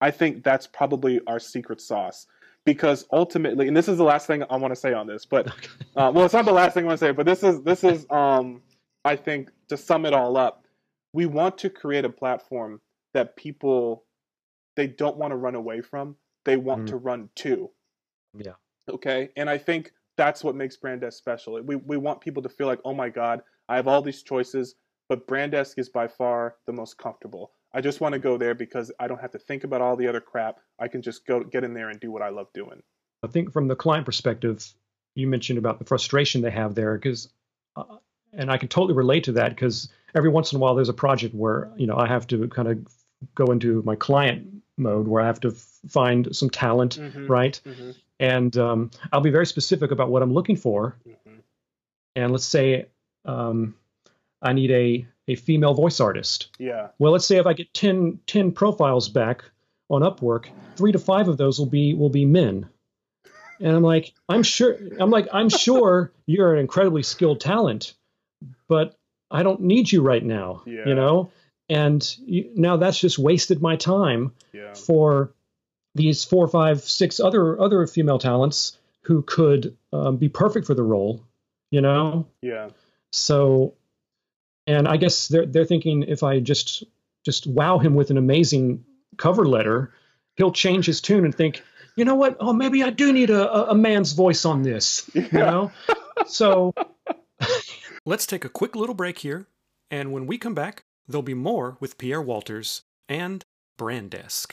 i 0.00 0.10
think 0.10 0.42
that's 0.42 0.66
probably 0.66 1.20
our 1.26 1.38
secret 1.38 1.80
sauce 1.80 2.26
because 2.64 3.06
ultimately, 3.12 3.68
and 3.68 3.76
this 3.76 3.88
is 3.88 3.98
the 3.98 4.04
last 4.04 4.26
thing 4.26 4.42
I 4.48 4.56
want 4.56 4.72
to 4.72 4.80
say 4.80 4.92
on 4.92 5.06
this, 5.06 5.24
but 5.24 5.48
uh, 5.96 6.10
well, 6.14 6.24
it's 6.24 6.34
not 6.34 6.44
the 6.44 6.52
last 6.52 6.74
thing 6.74 6.84
I 6.84 6.88
want 6.88 7.00
to 7.00 7.06
say, 7.06 7.12
but 7.12 7.26
this 7.26 7.42
is 7.42 7.62
this 7.62 7.84
is 7.84 8.06
um, 8.10 8.62
I 9.04 9.16
think 9.16 9.50
to 9.68 9.76
sum 9.76 10.06
it 10.06 10.14
all 10.14 10.36
up, 10.36 10.64
we 11.12 11.26
want 11.26 11.58
to 11.58 11.70
create 11.70 12.04
a 12.04 12.10
platform 12.10 12.80
that 13.12 13.36
people 13.36 14.04
they 14.76 14.86
don't 14.86 15.16
want 15.16 15.30
to 15.30 15.36
run 15.36 15.54
away 15.54 15.80
from, 15.80 16.16
they 16.44 16.56
want 16.56 16.84
mm. 16.84 16.88
to 16.88 16.96
run 16.96 17.28
to. 17.36 17.70
Yeah. 18.36 18.54
Okay, 18.90 19.30
and 19.36 19.48
I 19.48 19.58
think 19.58 19.92
that's 20.16 20.42
what 20.42 20.54
makes 20.54 20.76
Brandesk 20.76 21.14
special. 21.14 21.60
We 21.62 21.76
we 21.76 21.96
want 21.96 22.20
people 22.20 22.42
to 22.42 22.48
feel 22.48 22.66
like, 22.66 22.80
oh 22.84 22.94
my 22.94 23.08
god, 23.08 23.42
I 23.68 23.76
have 23.76 23.88
all 23.88 24.02
these 24.02 24.22
choices, 24.22 24.74
but 25.08 25.26
Brandesk 25.26 25.78
is 25.78 25.88
by 25.88 26.08
far 26.08 26.56
the 26.66 26.72
most 26.72 26.98
comfortable. 26.98 27.52
I 27.74 27.80
just 27.80 28.00
want 28.00 28.12
to 28.12 28.20
go 28.20 28.38
there 28.38 28.54
because 28.54 28.92
I 29.00 29.08
don't 29.08 29.20
have 29.20 29.32
to 29.32 29.38
think 29.38 29.64
about 29.64 29.80
all 29.82 29.96
the 29.96 30.06
other 30.06 30.20
crap. 30.20 30.60
I 30.78 30.86
can 30.86 31.02
just 31.02 31.26
go 31.26 31.42
get 31.42 31.64
in 31.64 31.74
there 31.74 31.90
and 31.90 31.98
do 31.98 32.12
what 32.12 32.22
I 32.22 32.28
love 32.28 32.46
doing. 32.54 32.82
I 33.24 33.26
think 33.26 33.52
from 33.52 33.66
the 33.66 33.74
client 33.74 34.06
perspective, 34.06 34.64
you 35.16 35.26
mentioned 35.26 35.58
about 35.58 35.80
the 35.80 35.84
frustration 35.84 36.40
they 36.40 36.50
have 36.50 36.76
there 36.76 36.94
because, 36.94 37.28
uh, 37.76 37.96
and 38.32 38.50
I 38.50 38.58
can 38.58 38.68
totally 38.68 38.94
relate 38.94 39.24
to 39.24 39.32
that 39.32 39.50
because 39.50 39.88
every 40.14 40.30
once 40.30 40.52
in 40.52 40.56
a 40.56 40.58
while 40.60 40.76
there's 40.76 40.88
a 40.88 40.94
project 40.94 41.34
where 41.34 41.70
you 41.76 41.86
know 41.86 41.96
I 41.96 42.06
have 42.06 42.26
to 42.28 42.48
kind 42.48 42.68
of 42.68 42.78
go 43.34 43.46
into 43.46 43.82
my 43.82 43.96
client 43.96 44.62
mode 44.76 45.08
where 45.08 45.22
I 45.22 45.26
have 45.26 45.40
to 45.40 45.50
find 45.88 46.34
some 46.34 46.50
talent, 46.50 46.98
mm-hmm. 46.98 47.26
right? 47.26 47.60
Mm-hmm. 47.64 47.90
And 48.20 48.56
um, 48.56 48.90
I'll 49.12 49.20
be 49.20 49.30
very 49.30 49.46
specific 49.46 49.90
about 49.90 50.10
what 50.10 50.22
I'm 50.22 50.32
looking 50.32 50.56
for. 50.56 50.96
Mm-hmm. 51.08 51.38
And 52.16 52.32
let's 52.32 52.44
say 52.44 52.86
um, 53.24 53.74
I 54.44 54.52
need 54.52 54.70
a 54.70 55.06
a 55.28 55.34
female 55.36 55.74
voice 55.74 56.00
artist. 56.00 56.48
Yeah. 56.58 56.88
Well, 56.98 57.12
let's 57.12 57.26
say 57.26 57.38
if 57.38 57.46
I 57.46 57.54
get 57.54 57.72
10, 57.72 58.20
10 58.26 58.52
profiles 58.52 59.08
back 59.08 59.44
on 59.88 60.02
Upwork, 60.02 60.46
three 60.76 60.92
to 60.92 60.98
five 60.98 61.28
of 61.28 61.36
those 61.36 61.58
will 61.58 61.66
be 61.66 61.94
will 61.94 62.10
be 62.10 62.24
men. 62.24 62.68
And 63.60 63.76
I'm 63.76 63.82
like, 63.82 64.12
I'm 64.28 64.42
sure 64.42 64.76
I'm 64.98 65.10
like, 65.10 65.28
I'm 65.32 65.48
sure 65.48 66.12
you're 66.26 66.54
an 66.54 66.60
incredibly 66.60 67.02
skilled 67.02 67.40
talent, 67.40 67.94
but 68.68 68.96
I 69.30 69.42
don't 69.42 69.62
need 69.62 69.90
you 69.90 70.02
right 70.02 70.24
now. 70.24 70.62
Yeah. 70.66 70.86
You 70.86 70.94
know? 70.94 71.30
And 71.68 72.16
you, 72.26 72.50
now 72.54 72.76
that's 72.76 72.98
just 72.98 73.18
wasted 73.18 73.62
my 73.62 73.76
time 73.76 74.32
yeah. 74.52 74.74
for 74.74 75.32
these 75.94 76.24
four, 76.24 76.48
five, 76.48 76.82
six 76.82 77.20
other 77.20 77.58
other 77.58 77.86
female 77.86 78.18
talents 78.18 78.76
who 79.02 79.22
could 79.22 79.76
um, 79.92 80.16
be 80.16 80.28
perfect 80.28 80.66
for 80.66 80.74
the 80.74 80.82
role. 80.82 81.22
You 81.70 81.80
know? 81.80 82.26
Yeah. 82.42 82.68
So 83.12 83.74
and 84.66 84.88
I 84.88 84.96
guess 84.96 85.28
they're 85.28 85.46
they're 85.46 85.64
thinking 85.64 86.02
if 86.04 86.22
I 86.22 86.40
just 86.40 86.84
just 87.24 87.46
wow 87.46 87.78
him 87.78 87.94
with 87.94 88.10
an 88.10 88.18
amazing 88.18 88.84
cover 89.16 89.46
letter, 89.46 89.92
he'll 90.36 90.52
change 90.52 90.86
his 90.86 91.00
tune 91.00 91.24
and 91.24 91.34
think, 91.34 91.62
you 91.96 92.04
know 92.04 92.14
what? 92.14 92.36
Oh, 92.40 92.52
maybe 92.52 92.82
I 92.82 92.90
do 92.90 93.12
need 93.12 93.30
a, 93.30 93.70
a 93.70 93.74
man's 93.74 94.12
voice 94.12 94.44
on 94.44 94.62
this. 94.62 95.08
Yeah. 95.14 95.22
You 95.22 95.38
know, 95.38 95.72
so 96.26 96.74
let's 98.04 98.26
take 98.26 98.44
a 98.44 98.48
quick 98.48 98.76
little 98.76 98.94
break 98.94 99.18
here, 99.18 99.46
and 99.90 100.12
when 100.12 100.26
we 100.26 100.38
come 100.38 100.54
back, 100.54 100.84
there'll 101.08 101.22
be 101.22 101.34
more 101.34 101.76
with 101.80 101.98
Pierre 101.98 102.22
Walters 102.22 102.82
and 103.08 103.44
Brandesk. 103.78 104.52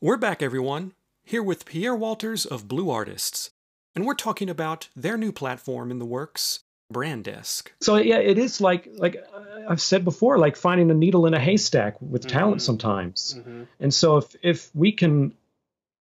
We're 0.00 0.16
back, 0.16 0.42
everyone, 0.42 0.94
here 1.24 1.42
with 1.42 1.64
Pierre 1.64 1.94
Walters 1.94 2.44
of 2.44 2.68
Blue 2.68 2.90
Artists, 2.90 3.50
and 3.94 4.04
we're 4.04 4.14
talking 4.14 4.50
about 4.50 4.88
their 4.96 5.16
new 5.16 5.32
platform 5.32 5.90
in 5.90 5.98
the 5.98 6.04
works, 6.06 6.60
Brandesk. 6.92 7.68
So 7.80 7.96
yeah, 7.96 8.18
it 8.18 8.38
is 8.38 8.60
like 8.60 8.88
like 8.96 9.24
I've 9.68 9.80
said 9.80 10.04
before, 10.04 10.38
like 10.38 10.56
finding 10.56 10.90
a 10.90 10.94
needle 10.94 11.26
in 11.26 11.34
a 11.34 11.40
haystack 11.40 12.00
with 12.00 12.22
mm-hmm. 12.22 12.38
talent 12.38 12.62
sometimes. 12.62 13.34
Mm-hmm. 13.38 13.62
And 13.80 13.94
so 13.94 14.18
if 14.18 14.36
if 14.42 14.70
we 14.74 14.92
can 14.92 15.34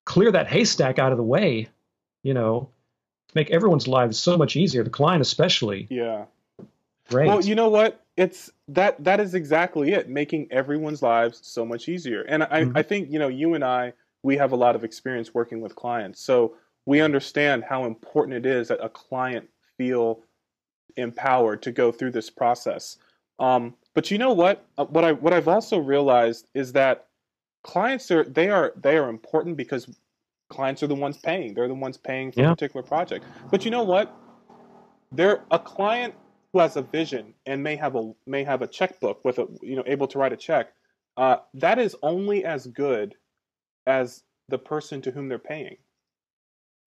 clear 0.06 0.32
that 0.32 0.48
haystack 0.48 1.00
out 1.00 1.12
of 1.12 1.18
the 1.18 1.24
way, 1.24 1.70
you 2.24 2.34
know, 2.34 2.70
make 3.36 3.50
everyone's 3.52 3.88
lives 3.88 4.20
so 4.20 4.38
much 4.38 4.56
easier, 4.56 4.84
the 4.84 4.90
client 4.90 5.22
especially. 5.22 5.88
Yeah. 5.90 6.26
Great. 7.10 7.28
Well, 7.28 7.44
you 7.44 7.56
know 7.56 7.70
what? 7.70 8.04
It's 8.18 8.52
that 8.68 9.04
that 9.04 9.20
is 9.20 9.34
exactly 9.34 9.94
it, 9.94 10.10
making 10.10 10.48
everyone's 10.52 11.02
lives 11.02 11.40
so 11.44 11.66
much 11.66 11.88
easier. 11.90 12.22
And 12.22 12.44
I, 12.44 12.64
mm-hmm. 12.64 12.78
I 12.78 12.84
think, 12.84 13.10
you 13.12 13.18
know, 13.20 13.28
you 13.28 13.54
and 13.54 13.64
I, 13.64 13.94
we 14.24 14.38
have 14.38 14.52
a 14.52 14.56
lot 14.56 14.76
of 14.76 14.84
experience 14.84 15.34
working 15.34 15.62
with 15.62 15.76
clients. 15.76 16.22
So 16.22 16.56
we 16.86 17.02
understand 17.02 17.64
how 17.64 17.86
important 17.86 18.36
it 18.38 18.46
is 18.46 18.68
that 18.68 18.84
a 18.84 18.90
client 18.90 19.50
feel 19.78 20.22
empowered 20.98 21.62
to 21.64 21.72
go 21.72 21.92
through 21.92 22.12
this 22.12 22.30
process. 22.30 22.98
Um, 23.40 23.76
but 23.94 24.12
you 24.12 24.18
know 24.18 24.34
what? 24.34 24.66
Uh, 24.78 24.86
what 24.86 25.04
I 25.04 25.14
what 25.14 25.34
I've 25.34 25.48
also 25.48 25.78
realized 25.78 26.48
is 26.54 26.74
that 26.74 27.08
clients 27.64 28.12
are 28.12 28.24
they 28.24 28.50
are 28.50 28.74
they 28.76 28.98
are 28.98 29.10
important 29.10 29.58
because 29.58 29.98
clients 30.50 30.84
are 30.84 30.88
the 30.88 30.96
ones 30.96 31.18
paying. 31.18 31.54
They're 31.54 31.68
the 31.68 31.74
ones 31.74 31.98
paying 31.98 32.32
for 32.32 32.42
yeah. 32.42 32.52
a 32.52 32.56
particular 32.56 32.84
project. 32.84 33.26
But 33.52 33.66
you 33.66 33.72
know 33.72 33.84
what? 33.84 34.16
They're 35.12 35.44
a 35.52 35.60
client 35.60 36.14
who 36.52 36.60
has 36.60 36.76
a 36.76 36.82
vision 36.82 37.34
and 37.46 37.64
may 37.64 37.76
have 37.76 37.96
a 37.96 38.14
may 38.26 38.44
have 38.44 38.62
a 38.62 38.68
checkbook 38.68 39.24
with 39.24 39.40
a 39.40 39.48
you 39.62 39.76
know 39.76 39.84
able 39.86 40.08
to 40.08 40.20
write 40.20 40.34
a 40.34 40.38
check. 40.38 40.74
Uh, 41.18 41.38
that 41.54 41.80
is 41.80 41.96
only 42.02 42.46
as 42.46 42.68
good 42.68 43.16
as 43.86 44.24
the 44.48 44.58
person 44.58 45.02
to 45.02 45.12
whom 45.12 45.28
they're 45.28 45.40
paying. 45.40 45.78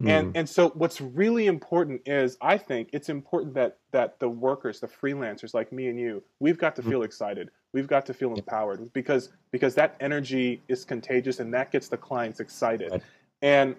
And 0.07 0.29
hmm. 0.29 0.33
and 0.37 0.49
so 0.49 0.71
what's 0.71 1.01
really 1.01 1.47
important 1.47 2.03
is 2.07 2.37
I 2.41 2.59
think 2.59 2.88
it's 2.93 3.09
important 3.09 3.55
that 3.55 3.79
that 3.93 4.19
the 4.19 4.29
workers, 4.29 4.81
the 4.81 4.88
freelancers 4.88 5.55
like 5.55 5.73
me 5.73 5.88
and 5.88 5.99
you, 5.99 6.23
we've 6.41 6.59
got 6.59 6.75
to 6.77 6.83
hmm. 6.83 6.91
feel 6.91 7.03
excited. 7.03 7.51
We've 7.73 7.87
got 7.87 8.05
to 8.07 8.15
feel 8.15 8.35
empowered 8.35 8.93
because 8.93 9.31
because 9.51 9.75
that 9.77 9.97
energy 10.01 10.61
is 10.69 10.85
contagious 10.85 11.41
and 11.41 11.53
that 11.55 11.71
gets 11.71 11.88
the 11.88 11.97
clients 11.97 12.41
excited. 12.41 12.91
Right. 12.91 13.03
And 13.43 13.77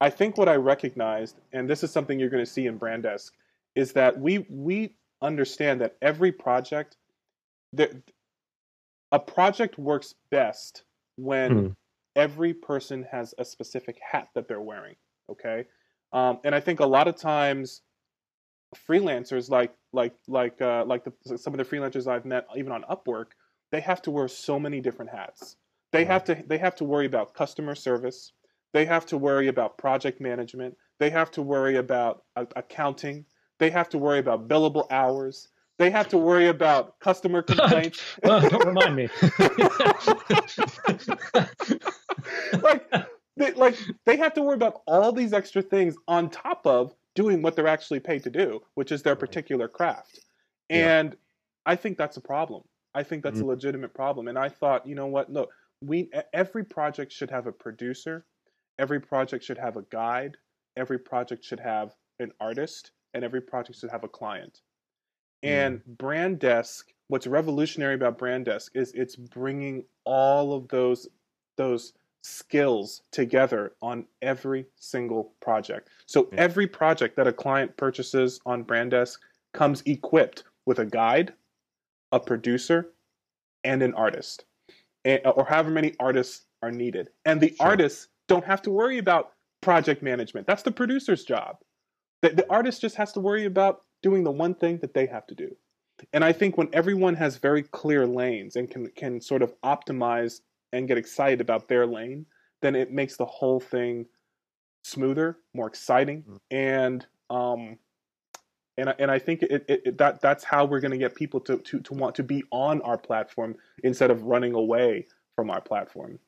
I 0.00 0.10
think 0.10 0.36
what 0.36 0.48
I 0.48 0.56
recognized, 0.56 1.40
and 1.52 1.68
this 1.68 1.82
is 1.82 1.90
something 1.90 2.18
you're 2.18 2.30
going 2.30 2.44
to 2.44 2.50
see 2.50 2.66
in 2.66 2.78
Brandesk, 2.78 3.30
is 3.74 3.92
that 3.92 4.18
we 4.18 4.46
we 4.48 4.94
understand 5.22 5.80
that 5.80 5.96
every 6.02 6.30
project 6.30 6.96
that 7.72 7.92
a 9.10 9.18
project 9.18 9.78
works 9.78 10.14
best 10.30 10.84
when 11.16 11.50
hmm. 11.50 11.68
every 12.14 12.54
person 12.54 13.06
has 13.10 13.34
a 13.38 13.44
specific 13.44 13.98
hat 14.00 14.28
that 14.34 14.46
they're 14.46 14.60
wearing 14.60 14.94
okay? 15.30 15.64
Um, 16.12 16.38
and 16.44 16.54
i 16.54 16.60
think 16.60 16.80
a 16.80 16.86
lot 16.86 17.08
of 17.08 17.16
times 17.16 17.82
freelancers 18.88 19.50
like 19.50 19.72
like 19.92 20.14
like 20.28 20.60
uh, 20.60 20.84
like 20.86 21.04
the, 21.04 21.38
some 21.38 21.54
of 21.54 21.58
the 21.58 21.64
freelancers 21.64 22.06
i've 22.06 22.24
met 22.24 22.46
even 22.56 22.72
on 22.72 22.84
upwork 22.84 23.26
they 23.74 23.80
have 23.80 24.00
to 24.02 24.12
wear 24.12 24.28
so 24.28 24.60
many 24.60 24.80
different 24.80 25.10
hats. 25.10 25.56
They 25.90 26.04
have 26.04 26.22
to 26.24 26.44
they 26.46 26.58
have 26.58 26.76
to 26.76 26.84
worry 26.84 27.06
about 27.06 27.34
customer 27.34 27.74
service. 27.74 28.30
They 28.72 28.84
have 28.84 29.04
to 29.06 29.18
worry 29.18 29.48
about 29.48 29.78
project 29.78 30.20
management. 30.20 30.76
They 31.00 31.10
have 31.10 31.32
to 31.32 31.42
worry 31.42 31.76
about 31.76 32.22
uh, 32.36 32.44
accounting. 32.54 33.24
They 33.58 33.70
have 33.70 33.88
to 33.88 33.98
worry 33.98 34.20
about 34.20 34.46
billable 34.46 34.86
hours. 34.92 35.48
They 35.78 35.90
have 35.90 36.06
to 36.08 36.18
worry 36.18 36.46
about 36.46 37.00
customer 37.00 37.42
complaints. 37.42 38.00
don't 38.22 38.64
remind 38.64 38.94
me. 38.94 39.08
like 42.62 42.92
they, 43.36 43.52
like 43.52 43.76
they 44.06 44.16
have 44.16 44.34
to 44.34 44.42
worry 44.42 44.54
about 44.54 44.82
all 44.86 45.12
these 45.12 45.32
extra 45.32 45.62
things 45.62 45.96
on 46.08 46.30
top 46.30 46.66
of 46.66 46.94
doing 47.14 47.42
what 47.42 47.56
they're 47.56 47.66
actually 47.66 48.00
paid 48.00 48.22
to 48.24 48.30
do, 48.30 48.60
which 48.74 48.92
is 48.92 49.02
their 49.02 49.16
particular 49.16 49.68
craft. 49.68 50.20
And 50.70 51.10
yeah. 51.10 51.16
I 51.66 51.76
think 51.76 51.98
that's 51.98 52.16
a 52.16 52.20
problem. 52.20 52.62
I 52.94 53.02
think 53.02 53.22
that's 53.22 53.38
mm-hmm. 53.38 53.48
a 53.48 53.52
legitimate 53.52 53.94
problem. 53.94 54.28
And 54.28 54.38
I 54.38 54.48
thought, 54.48 54.86
you 54.86 54.94
know 54.94 55.06
what? 55.06 55.32
Look, 55.32 55.50
we 55.80 56.10
every 56.32 56.64
project 56.64 57.12
should 57.12 57.30
have 57.30 57.46
a 57.46 57.52
producer, 57.52 58.24
every 58.78 59.00
project 59.00 59.44
should 59.44 59.58
have 59.58 59.76
a 59.76 59.82
guide, 59.82 60.36
every 60.76 60.98
project 60.98 61.44
should 61.44 61.60
have 61.60 61.94
an 62.20 62.32
artist, 62.40 62.92
and 63.12 63.24
every 63.24 63.40
project 63.40 63.78
should 63.78 63.90
have 63.90 64.04
a 64.04 64.08
client. 64.08 64.60
And 65.42 65.80
mm. 65.80 65.96
Brandesk, 65.96 66.84
what's 67.08 67.26
revolutionary 67.26 67.94
about 67.94 68.18
Brand 68.18 68.46
Desk 68.46 68.72
is 68.74 68.92
it's 68.94 69.16
bringing 69.16 69.84
all 70.04 70.54
of 70.54 70.68
those 70.68 71.08
those 71.56 71.92
skills 72.24 73.02
together 73.12 73.72
on 73.82 74.06
every 74.22 74.64
single 74.76 75.34
project. 75.42 75.90
So 76.06 76.28
yeah. 76.32 76.40
every 76.40 76.66
project 76.66 77.16
that 77.16 77.26
a 77.26 77.32
client 77.32 77.76
purchases 77.76 78.40
on 78.46 78.64
Brandesk 78.64 79.18
comes 79.52 79.82
equipped 79.84 80.44
with 80.64 80.78
a 80.78 80.86
guide, 80.86 81.34
a 82.12 82.18
producer, 82.18 82.92
and 83.62 83.82
an 83.82 83.92
artist, 83.92 84.46
and, 85.04 85.20
or 85.26 85.44
however 85.44 85.70
many 85.70 85.94
artists 86.00 86.46
are 86.62 86.70
needed. 86.70 87.10
And 87.26 87.42
the 87.42 87.54
sure. 87.56 87.66
artists 87.66 88.08
don't 88.26 88.44
have 88.44 88.62
to 88.62 88.70
worry 88.70 88.96
about 88.96 89.32
project 89.60 90.02
management. 90.02 90.46
That's 90.46 90.62
the 90.62 90.72
producer's 90.72 91.24
job. 91.24 91.58
The, 92.22 92.30
the 92.30 92.50
artist 92.50 92.80
just 92.80 92.96
has 92.96 93.12
to 93.12 93.20
worry 93.20 93.44
about 93.44 93.82
doing 94.02 94.24
the 94.24 94.30
one 94.30 94.54
thing 94.54 94.78
that 94.78 94.94
they 94.94 95.04
have 95.06 95.26
to 95.26 95.34
do. 95.34 95.54
And 96.14 96.24
I 96.24 96.32
think 96.32 96.56
when 96.56 96.70
everyone 96.72 97.16
has 97.16 97.36
very 97.36 97.62
clear 97.62 98.06
lanes 98.06 98.56
and 98.56 98.70
can 98.70 98.88
can 98.96 99.20
sort 99.20 99.42
of 99.42 99.54
optimize 99.60 100.40
and 100.74 100.88
get 100.88 100.98
excited 100.98 101.40
about 101.40 101.68
their 101.68 101.86
lane, 101.86 102.26
then 102.60 102.74
it 102.74 102.92
makes 102.92 103.16
the 103.16 103.24
whole 103.24 103.60
thing 103.60 104.06
smoother, 104.82 105.38
more 105.54 105.66
exciting, 105.66 106.22
mm-hmm. 106.22 106.36
and 106.50 107.06
um, 107.30 107.78
and 108.76 108.94
and 108.98 109.10
I 109.10 109.18
think 109.18 109.42
it, 109.42 109.64
it, 109.68 109.82
it 109.86 109.98
that 109.98 110.20
that's 110.20 110.44
how 110.44 110.64
we're 110.64 110.80
going 110.80 110.92
to 110.92 110.98
get 110.98 111.14
people 111.14 111.40
to, 111.40 111.58
to 111.58 111.80
to 111.80 111.94
want 111.94 112.14
to 112.16 112.22
be 112.22 112.42
on 112.50 112.82
our 112.82 112.98
platform 112.98 113.56
instead 113.82 114.10
of 114.10 114.24
running 114.24 114.54
away 114.54 115.06
from 115.36 115.50
our 115.50 115.60
platform. 115.60 116.18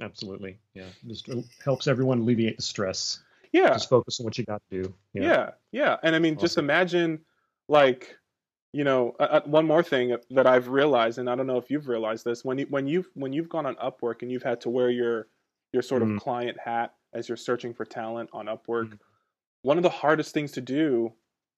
Absolutely. 0.00 0.58
Yeah. 0.74 0.86
Just 1.06 1.28
helps 1.62 1.86
everyone 1.86 2.20
alleviate 2.20 2.56
the 2.56 2.62
stress. 2.62 3.22
Yeah. 3.52 3.68
Just 3.68 3.90
focus 3.90 4.20
on 4.20 4.24
what 4.24 4.38
you 4.38 4.44
got 4.44 4.62
to 4.70 4.82
do. 4.82 4.94
Yeah. 5.12 5.22
Yeah. 5.22 5.50
yeah. 5.72 5.96
And 6.02 6.16
I 6.16 6.18
mean, 6.18 6.34
awesome. 6.34 6.42
just 6.42 6.58
imagine 6.58 7.20
like, 7.68 8.16
you 8.72 8.84
know, 8.84 9.16
uh, 9.18 9.40
one 9.44 9.66
more 9.66 9.82
thing 9.82 10.16
that 10.30 10.46
I've 10.46 10.68
realized, 10.68 11.18
and 11.18 11.28
I 11.28 11.34
don't 11.34 11.46
know 11.46 11.58
if 11.58 11.70
you've 11.70 11.88
realized 11.88 12.24
this, 12.24 12.44
when 12.44 12.58
you 12.58 12.66
when 12.70 12.86
you've 12.86 13.08
when 13.14 13.32
you've 13.32 13.48
gone 13.48 13.66
on 13.66 13.74
Upwork 13.76 14.22
and 14.22 14.30
you've 14.30 14.44
had 14.44 14.60
to 14.62 14.70
wear 14.70 14.90
your 14.90 15.26
your 15.72 15.82
sort 15.82 16.02
mm. 16.02 16.14
of 16.14 16.22
client 16.22 16.56
hat 16.64 16.94
as 17.12 17.28
you're 17.28 17.36
searching 17.36 17.74
for 17.74 17.84
talent 17.84 18.30
on 18.32 18.46
Upwork, 18.46 18.90
mm. 18.90 18.98
one 19.62 19.76
of 19.76 19.82
the 19.82 19.90
hardest 19.90 20.32
things 20.32 20.52
to 20.52 20.60
do 20.60 21.12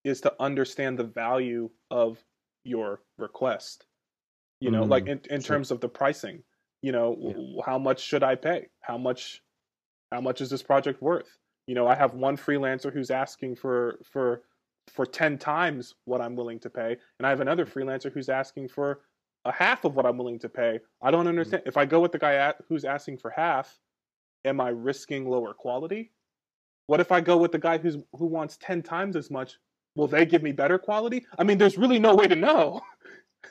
is 0.05 0.23
to 0.23 0.35
understand 0.41 0.99
the 0.99 1.05
value 1.05 1.71
of 1.91 2.19
your 2.65 3.03
request. 3.19 3.87
You 4.61 4.71
know, 4.71 4.85
mm. 4.85 4.91
like 4.91 5.07
in, 5.07 5.21
in 5.29 5.41
sure. 5.41 5.57
terms 5.57 5.71
of 5.71 5.81
the 5.81 5.89
pricing. 5.89 6.43
You 6.81 6.93
know, 6.93 7.17
yeah. 7.21 7.63
how 7.65 7.79
much 7.79 8.01
should 8.01 8.23
I 8.23 8.37
pay? 8.37 8.69
How 8.81 8.97
much 8.97 9.43
how 10.11 10.21
much 10.23 10.41
is 10.41 10.49
this 10.49 10.63
project 10.63 11.03
worth? 11.03 11.39
You 11.67 11.75
know, 11.75 11.87
I 11.87 11.95
have 11.95 12.15
one 12.15 12.37
freelancer 12.37 12.93
who's 12.93 13.11
asking 13.11 13.57
for 13.57 13.99
for 14.11 14.43
for 14.89 15.07
10 15.07 15.39
times 15.39 15.95
what 16.05 16.21
I'm 16.21 16.37
willing 16.37 16.59
to 16.61 16.71
pay. 16.71 16.97
And 17.19 17.27
I 17.27 17.31
have 17.31 17.41
another 17.41 17.67
freelancer 17.67 18.13
who's 18.13 18.29
asking 18.29 18.69
for 18.69 19.01
a 19.45 19.53
half 19.53 19.85
of 19.85 19.97
what 19.97 20.07
I'm 20.07 20.19
willing 20.19 20.39
to 20.41 20.49
pay. 20.49 20.81
I 21.01 21.11
don't 21.11 21.21
mm-hmm. 21.21 21.29
understand. 21.29 21.63
If 21.67 21.77
I 21.77 21.85
go 21.85 22.01
with 22.01 22.13
the 22.13 22.19
guy 22.19 22.35
at, 22.35 22.57
who's 22.69 22.85
asking 22.85 23.19
for 23.19 23.31
half, 23.31 23.79
am 24.45 24.61
I 24.61 24.69
risking 24.69 25.29
lower 25.29 25.55
quality? 25.55 26.13
What 26.87 27.01
if 27.01 27.13
I 27.13 27.21
go 27.21 27.37
with 27.37 27.53
the 27.53 27.59
guy 27.59 27.79
who's 27.79 27.97
who 28.17 28.27
wants 28.27 28.59
10 28.59 28.83
times 28.83 29.17
as 29.17 29.31
much? 29.31 29.59
Will 29.95 30.09
they 30.09 30.27
give 30.27 30.43
me 30.43 30.53
better 30.53 30.79
quality? 30.79 31.27
I 31.39 31.45
mean, 31.45 31.59
there's 31.59 31.79
really 31.79 31.99
no 31.99 32.15
way 32.15 32.27
to 32.27 32.37
know. 32.37 32.81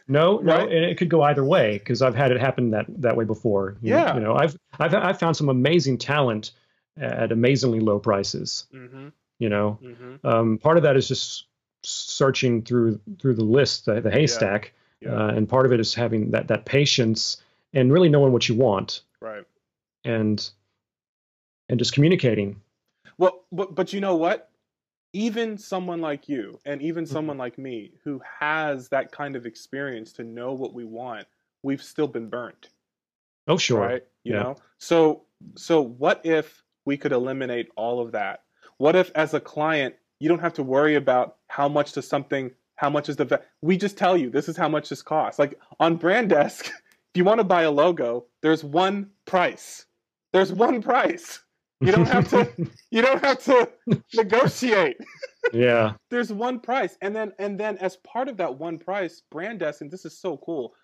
No, 0.07 0.37
right? 0.41 0.45
no, 0.45 0.75
and 0.75 0.85
it 0.85 0.97
could 0.97 1.09
go 1.09 1.21
either 1.23 1.43
way 1.43 1.77
because 1.77 2.01
I've 2.01 2.15
had 2.15 2.31
it 2.31 2.39
happen 2.39 2.71
that 2.71 2.85
that 3.01 3.15
way 3.15 3.25
before. 3.25 3.77
You 3.81 3.93
yeah, 3.93 4.05
know, 4.05 4.13
you 4.15 4.19
know, 4.21 4.35
I've 4.35 4.57
I've 4.79 4.93
I've 4.93 5.19
found 5.19 5.37
some 5.37 5.49
amazing 5.49 5.97
talent 5.97 6.51
at 6.97 7.31
amazingly 7.31 7.79
low 7.79 7.99
prices. 7.99 8.65
Mm-hmm. 8.73 9.09
You 9.41 9.49
know, 9.49 9.79
mm-hmm. 9.81 10.27
um, 10.27 10.59
part 10.59 10.77
of 10.77 10.83
that 10.83 10.95
is 10.95 11.07
just 11.07 11.45
searching 11.81 12.61
through 12.61 12.99
through 13.19 13.33
the 13.33 13.43
list, 13.43 13.85
the, 13.85 13.99
the 13.99 14.11
haystack, 14.11 14.71
yeah. 14.99 15.09
Yeah. 15.09 15.17
Uh, 15.17 15.27
and 15.29 15.49
part 15.49 15.65
of 15.65 15.73
it 15.73 15.79
is 15.79 15.95
having 15.95 16.29
that 16.29 16.47
that 16.49 16.65
patience 16.65 17.41
and 17.73 17.91
really 17.91 18.07
knowing 18.07 18.33
what 18.33 18.47
you 18.47 18.53
want, 18.53 19.01
right? 19.19 19.43
And 20.05 20.47
and 21.69 21.79
just 21.79 21.91
communicating. 21.91 22.61
Well, 23.17 23.43
but 23.51 23.73
but 23.73 23.93
you 23.93 23.99
know 23.99 24.15
what? 24.15 24.51
Even 25.13 25.57
someone 25.57 26.01
like 26.01 26.29
you, 26.29 26.59
and 26.63 26.79
even 26.79 27.05
mm-hmm. 27.05 27.11
someone 27.11 27.39
like 27.39 27.57
me, 27.57 27.93
who 28.03 28.21
has 28.39 28.89
that 28.89 29.11
kind 29.11 29.35
of 29.35 29.47
experience 29.47 30.13
to 30.13 30.23
know 30.23 30.53
what 30.53 30.75
we 30.75 30.85
want, 30.85 31.25
we've 31.63 31.81
still 31.81 32.07
been 32.07 32.29
burnt. 32.29 32.69
Oh, 33.47 33.57
sure. 33.57 33.79
Right? 33.79 34.03
You 34.23 34.35
yeah. 34.35 34.43
know. 34.43 34.57
So 34.77 35.23
so 35.55 35.81
what 35.81 36.21
if 36.27 36.61
we 36.85 36.95
could 36.95 37.11
eliminate 37.11 37.69
all 37.75 38.01
of 38.01 38.11
that 38.11 38.43
what 38.81 38.95
if, 38.95 39.11
as 39.13 39.35
a 39.35 39.39
client, 39.39 39.93
you 40.19 40.27
don't 40.27 40.39
have 40.39 40.53
to 40.53 40.63
worry 40.63 40.95
about 40.95 41.35
how 41.49 41.69
much 41.69 41.93
does 41.93 42.07
something, 42.07 42.49
how 42.77 42.89
much 42.89 43.09
is 43.09 43.15
the, 43.15 43.25
va- 43.25 43.41
we 43.61 43.77
just 43.77 43.95
tell 43.95 44.17
you 44.17 44.31
this 44.31 44.49
is 44.49 44.57
how 44.57 44.67
much 44.67 44.89
this 44.89 45.03
costs. 45.03 45.37
Like 45.37 45.59
on 45.79 45.99
Brandesk, 45.99 46.61
if 46.65 47.13
you 47.13 47.23
want 47.23 47.37
to 47.39 47.43
buy 47.43 47.61
a 47.61 47.69
logo, 47.69 48.25
there's 48.41 48.63
one 48.63 49.11
price. 49.25 49.85
There's 50.33 50.51
one 50.51 50.81
price. 50.81 51.41
You 51.79 51.91
don't 51.91 52.07
have 52.07 52.27
to. 52.29 52.49
you 52.91 53.03
don't 53.03 53.23
have 53.23 53.39
to 53.43 53.69
negotiate. 54.15 54.97
Yeah. 55.51 55.93
There's 56.11 56.31
one 56.31 56.59
price, 56.59 56.97
and 57.01 57.15
then 57.15 57.33
and 57.39 57.59
then 57.59 57.77
as 57.79 57.97
part 57.97 58.29
of 58.29 58.37
that 58.37 58.59
one 58.59 58.77
price, 58.77 59.23
Brandesk, 59.33 59.81
and 59.81 59.89
this 59.89 60.05
is 60.05 60.15
so 60.15 60.37
cool, 60.37 60.75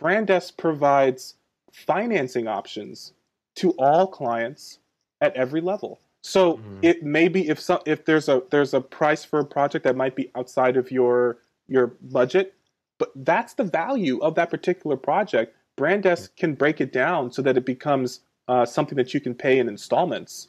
Brandesk 0.00 0.56
provides 0.56 1.34
financing 1.70 2.48
options 2.48 3.12
to 3.56 3.72
all 3.72 4.06
clients 4.06 4.78
at 5.20 5.36
every 5.36 5.60
level. 5.60 6.00
So 6.26 6.54
mm. 6.54 6.78
it 6.82 7.04
may 7.04 7.28
be 7.28 7.48
if 7.48 7.60
some 7.60 7.78
if 7.86 8.04
there's 8.04 8.28
a 8.28 8.42
there's 8.50 8.74
a 8.74 8.80
price 8.80 9.24
for 9.24 9.38
a 9.38 9.44
project 9.44 9.84
that 9.84 9.94
might 9.94 10.16
be 10.16 10.32
outside 10.34 10.76
of 10.76 10.90
your 10.90 11.38
your 11.68 11.86
budget, 12.02 12.52
but 12.98 13.12
that's 13.14 13.54
the 13.54 13.62
value 13.62 14.18
of 14.18 14.34
that 14.34 14.50
particular 14.50 14.96
project. 14.96 15.54
Brandesk 15.78 16.34
can 16.36 16.54
break 16.54 16.80
it 16.80 16.92
down 16.92 17.30
so 17.30 17.42
that 17.42 17.56
it 17.56 17.64
becomes 17.64 18.20
uh, 18.48 18.66
something 18.66 18.96
that 18.96 19.14
you 19.14 19.20
can 19.20 19.36
pay 19.36 19.60
in 19.60 19.68
installments. 19.68 20.48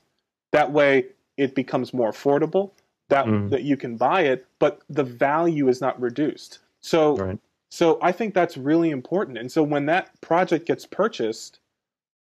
That 0.52 0.72
way, 0.72 1.06
it 1.38 1.54
becomes 1.54 1.94
more 1.94 2.12
affordable. 2.12 2.72
That 3.10 3.28
mm. 3.28 3.52
that 3.52 3.62
you 3.62 3.78
can 3.78 3.98
buy 3.98 4.22
it, 4.22 4.48
but 4.58 4.82
the 4.90 5.04
value 5.04 5.68
is 5.68 5.80
not 5.80 6.02
reduced. 6.02 6.58
So 6.82 7.18
right. 7.18 7.40
so 7.70 8.00
I 8.02 8.14
think 8.14 8.34
that's 8.34 8.58
really 8.58 8.90
important. 8.90 9.38
And 9.38 9.52
so 9.52 9.62
when 9.62 9.86
that 9.86 10.20
project 10.22 10.66
gets 10.66 10.88
purchased, 10.88 11.60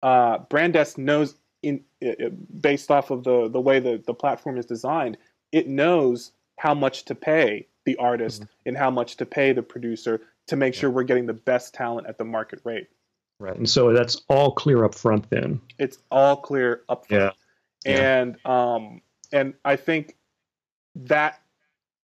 uh, 0.03 0.39
Brandesk 0.39 0.97
knows 0.97 1.35
in 1.65 1.83
based 2.61 2.91
off 2.91 3.11
of 3.11 3.23
the 3.23 3.49
the 3.49 3.59
way 3.59 3.79
the 3.79 4.01
the 4.05 4.13
platform 4.13 4.57
is 4.57 4.65
designed, 4.65 5.17
it 5.51 5.67
knows 5.67 6.31
how 6.57 6.73
much 6.73 7.05
to 7.05 7.15
pay 7.15 7.67
the 7.85 7.95
artist 7.97 8.41
mm-hmm. 8.41 8.51
and 8.67 8.77
how 8.77 8.89
much 8.89 9.17
to 9.17 9.25
pay 9.25 9.51
the 9.51 9.63
producer 9.63 10.21
to 10.47 10.55
make 10.55 10.73
sure 10.73 10.89
we're 10.89 11.03
getting 11.03 11.25
the 11.25 11.33
best 11.33 11.73
talent 11.73 12.07
at 12.07 12.17
the 12.17 12.23
market 12.23 12.59
rate. 12.63 12.87
Right, 13.39 13.57
and 13.57 13.69
so 13.69 13.91
that's 13.91 14.21
all 14.29 14.51
clear 14.51 14.85
up 14.85 14.95
front. 14.95 15.29
Then 15.29 15.59
it's 15.79 15.97
all 16.11 16.37
clear 16.37 16.83
up 16.87 17.07
front. 17.07 17.33
Yeah. 17.85 17.91
And 17.91 18.45
um 18.45 19.01
and 19.31 19.55
I 19.65 19.75
think 19.75 20.15
that 20.95 21.41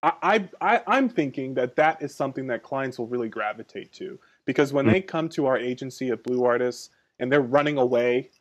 I, 0.04 0.50
I 0.60 0.82
I'm 0.88 1.08
thinking 1.08 1.54
that 1.54 1.76
that 1.76 2.02
is 2.02 2.16
something 2.16 2.48
that 2.48 2.64
clients 2.64 2.98
will 2.98 3.08
really 3.08 3.30
gravitate 3.30 3.92
to 3.94 4.20
because 4.46 4.74
when 4.74 4.86
mm-hmm. 4.86 4.94
they 4.94 5.02
come 5.02 5.30
to 5.30 5.46
our 5.46 5.58
agency 5.58 6.10
at 6.10 6.24
Blue 6.24 6.44
Artists 6.44 6.90
and 7.20 7.32
they're 7.32 7.42
running 7.42 7.78
away 7.78 8.32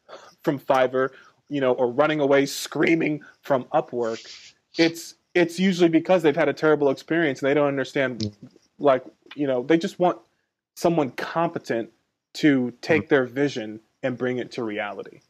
from 0.42 0.58
Fiverr, 0.58 1.10
you 1.48 1.60
know, 1.60 1.72
or 1.72 1.90
running 1.90 2.20
away 2.20 2.46
screaming 2.46 3.22
from 3.42 3.64
Upwork, 3.64 4.20
it's 4.78 5.14
it's 5.34 5.58
usually 5.58 5.88
because 5.88 6.22
they've 6.22 6.36
had 6.36 6.48
a 6.48 6.52
terrible 6.52 6.90
experience 6.90 7.40
and 7.40 7.48
they 7.48 7.54
don't 7.54 7.68
understand 7.68 8.20
mm. 8.20 8.32
like, 8.78 9.04
you 9.34 9.46
know, 9.46 9.62
they 9.62 9.78
just 9.78 9.98
want 9.98 10.18
someone 10.74 11.10
competent 11.10 11.90
to 12.34 12.72
take 12.80 13.06
mm. 13.06 13.08
their 13.08 13.26
vision 13.26 13.80
and 14.02 14.18
bring 14.18 14.38
it 14.38 14.52
to 14.52 14.64
reality. 14.64 15.20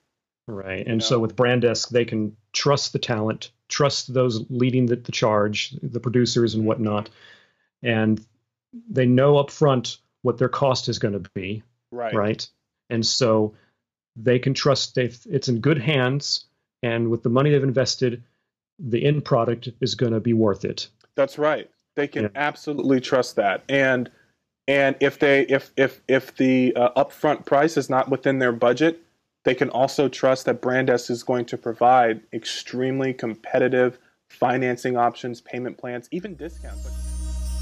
Right. 0.46 0.86
And 0.86 0.98
know? 0.98 1.04
so 1.04 1.18
with 1.18 1.36
Brandesk, 1.36 1.90
they 1.90 2.04
can 2.04 2.36
trust 2.52 2.92
the 2.92 2.98
talent, 2.98 3.50
trust 3.68 4.12
those 4.12 4.44
leading 4.50 4.86
the, 4.86 4.96
the 4.96 5.12
charge, 5.12 5.70
the 5.82 6.00
producers 6.00 6.54
and 6.54 6.64
whatnot. 6.64 7.10
And 7.82 8.24
they 8.88 9.06
know 9.06 9.38
up 9.38 9.50
front 9.50 9.98
what 10.22 10.38
their 10.38 10.48
cost 10.48 10.88
is 10.88 10.98
going 10.98 11.14
to 11.14 11.30
be. 11.34 11.62
Right. 11.90 12.14
Right. 12.14 12.48
And 12.88 13.04
so 13.04 13.54
they 14.16 14.38
can 14.38 14.54
trust 14.54 14.98
it's 14.98 15.48
in 15.48 15.60
good 15.60 15.78
hands, 15.78 16.46
and 16.82 17.10
with 17.10 17.22
the 17.22 17.28
money 17.28 17.50
they've 17.50 17.62
invested, 17.62 18.22
the 18.78 19.04
end 19.04 19.24
product 19.24 19.68
is 19.80 19.94
going 19.94 20.12
to 20.12 20.20
be 20.20 20.32
worth 20.32 20.64
it. 20.64 20.88
That's 21.14 21.38
right. 21.38 21.70
They 21.96 22.08
can 22.08 22.24
yeah. 22.24 22.30
absolutely 22.34 23.00
trust 23.00 23.36
that, 23.36 23.64
and 23.68 24.10
and 24.68 24.96
if 25.00 25.18
they 25.18 25.42
if 25.42 25.70
if 25.76 26.00
if 26.08 26.36
the 26.36 26.74
uh, 26.76 27.04
upfront 27.04 27.46
price 27.46 27.76
is 27.76 27.90
not 27.90 28.08
within 28.08 28.38
their 28.38 28.52
budget, 28.52 29.02
they 29.44 29.54
can 29.54 29.70
also 29.70 30.08
trust 30.08 30.46
that 30.46 30.62
Brandesk 30.62 31.10
is 31.10 31.22
going 31.22 31.46
to 31.46 31.58
provide 31.58 32.20
extremely 32.32 33.12
competitive 33.12 33.98
financing 34.28 34.96
options, 34.96 35.40
payment 35.40 35.76
plans, 35.76 36.08
even 36.12 36.36
discounts. 36.36 36.88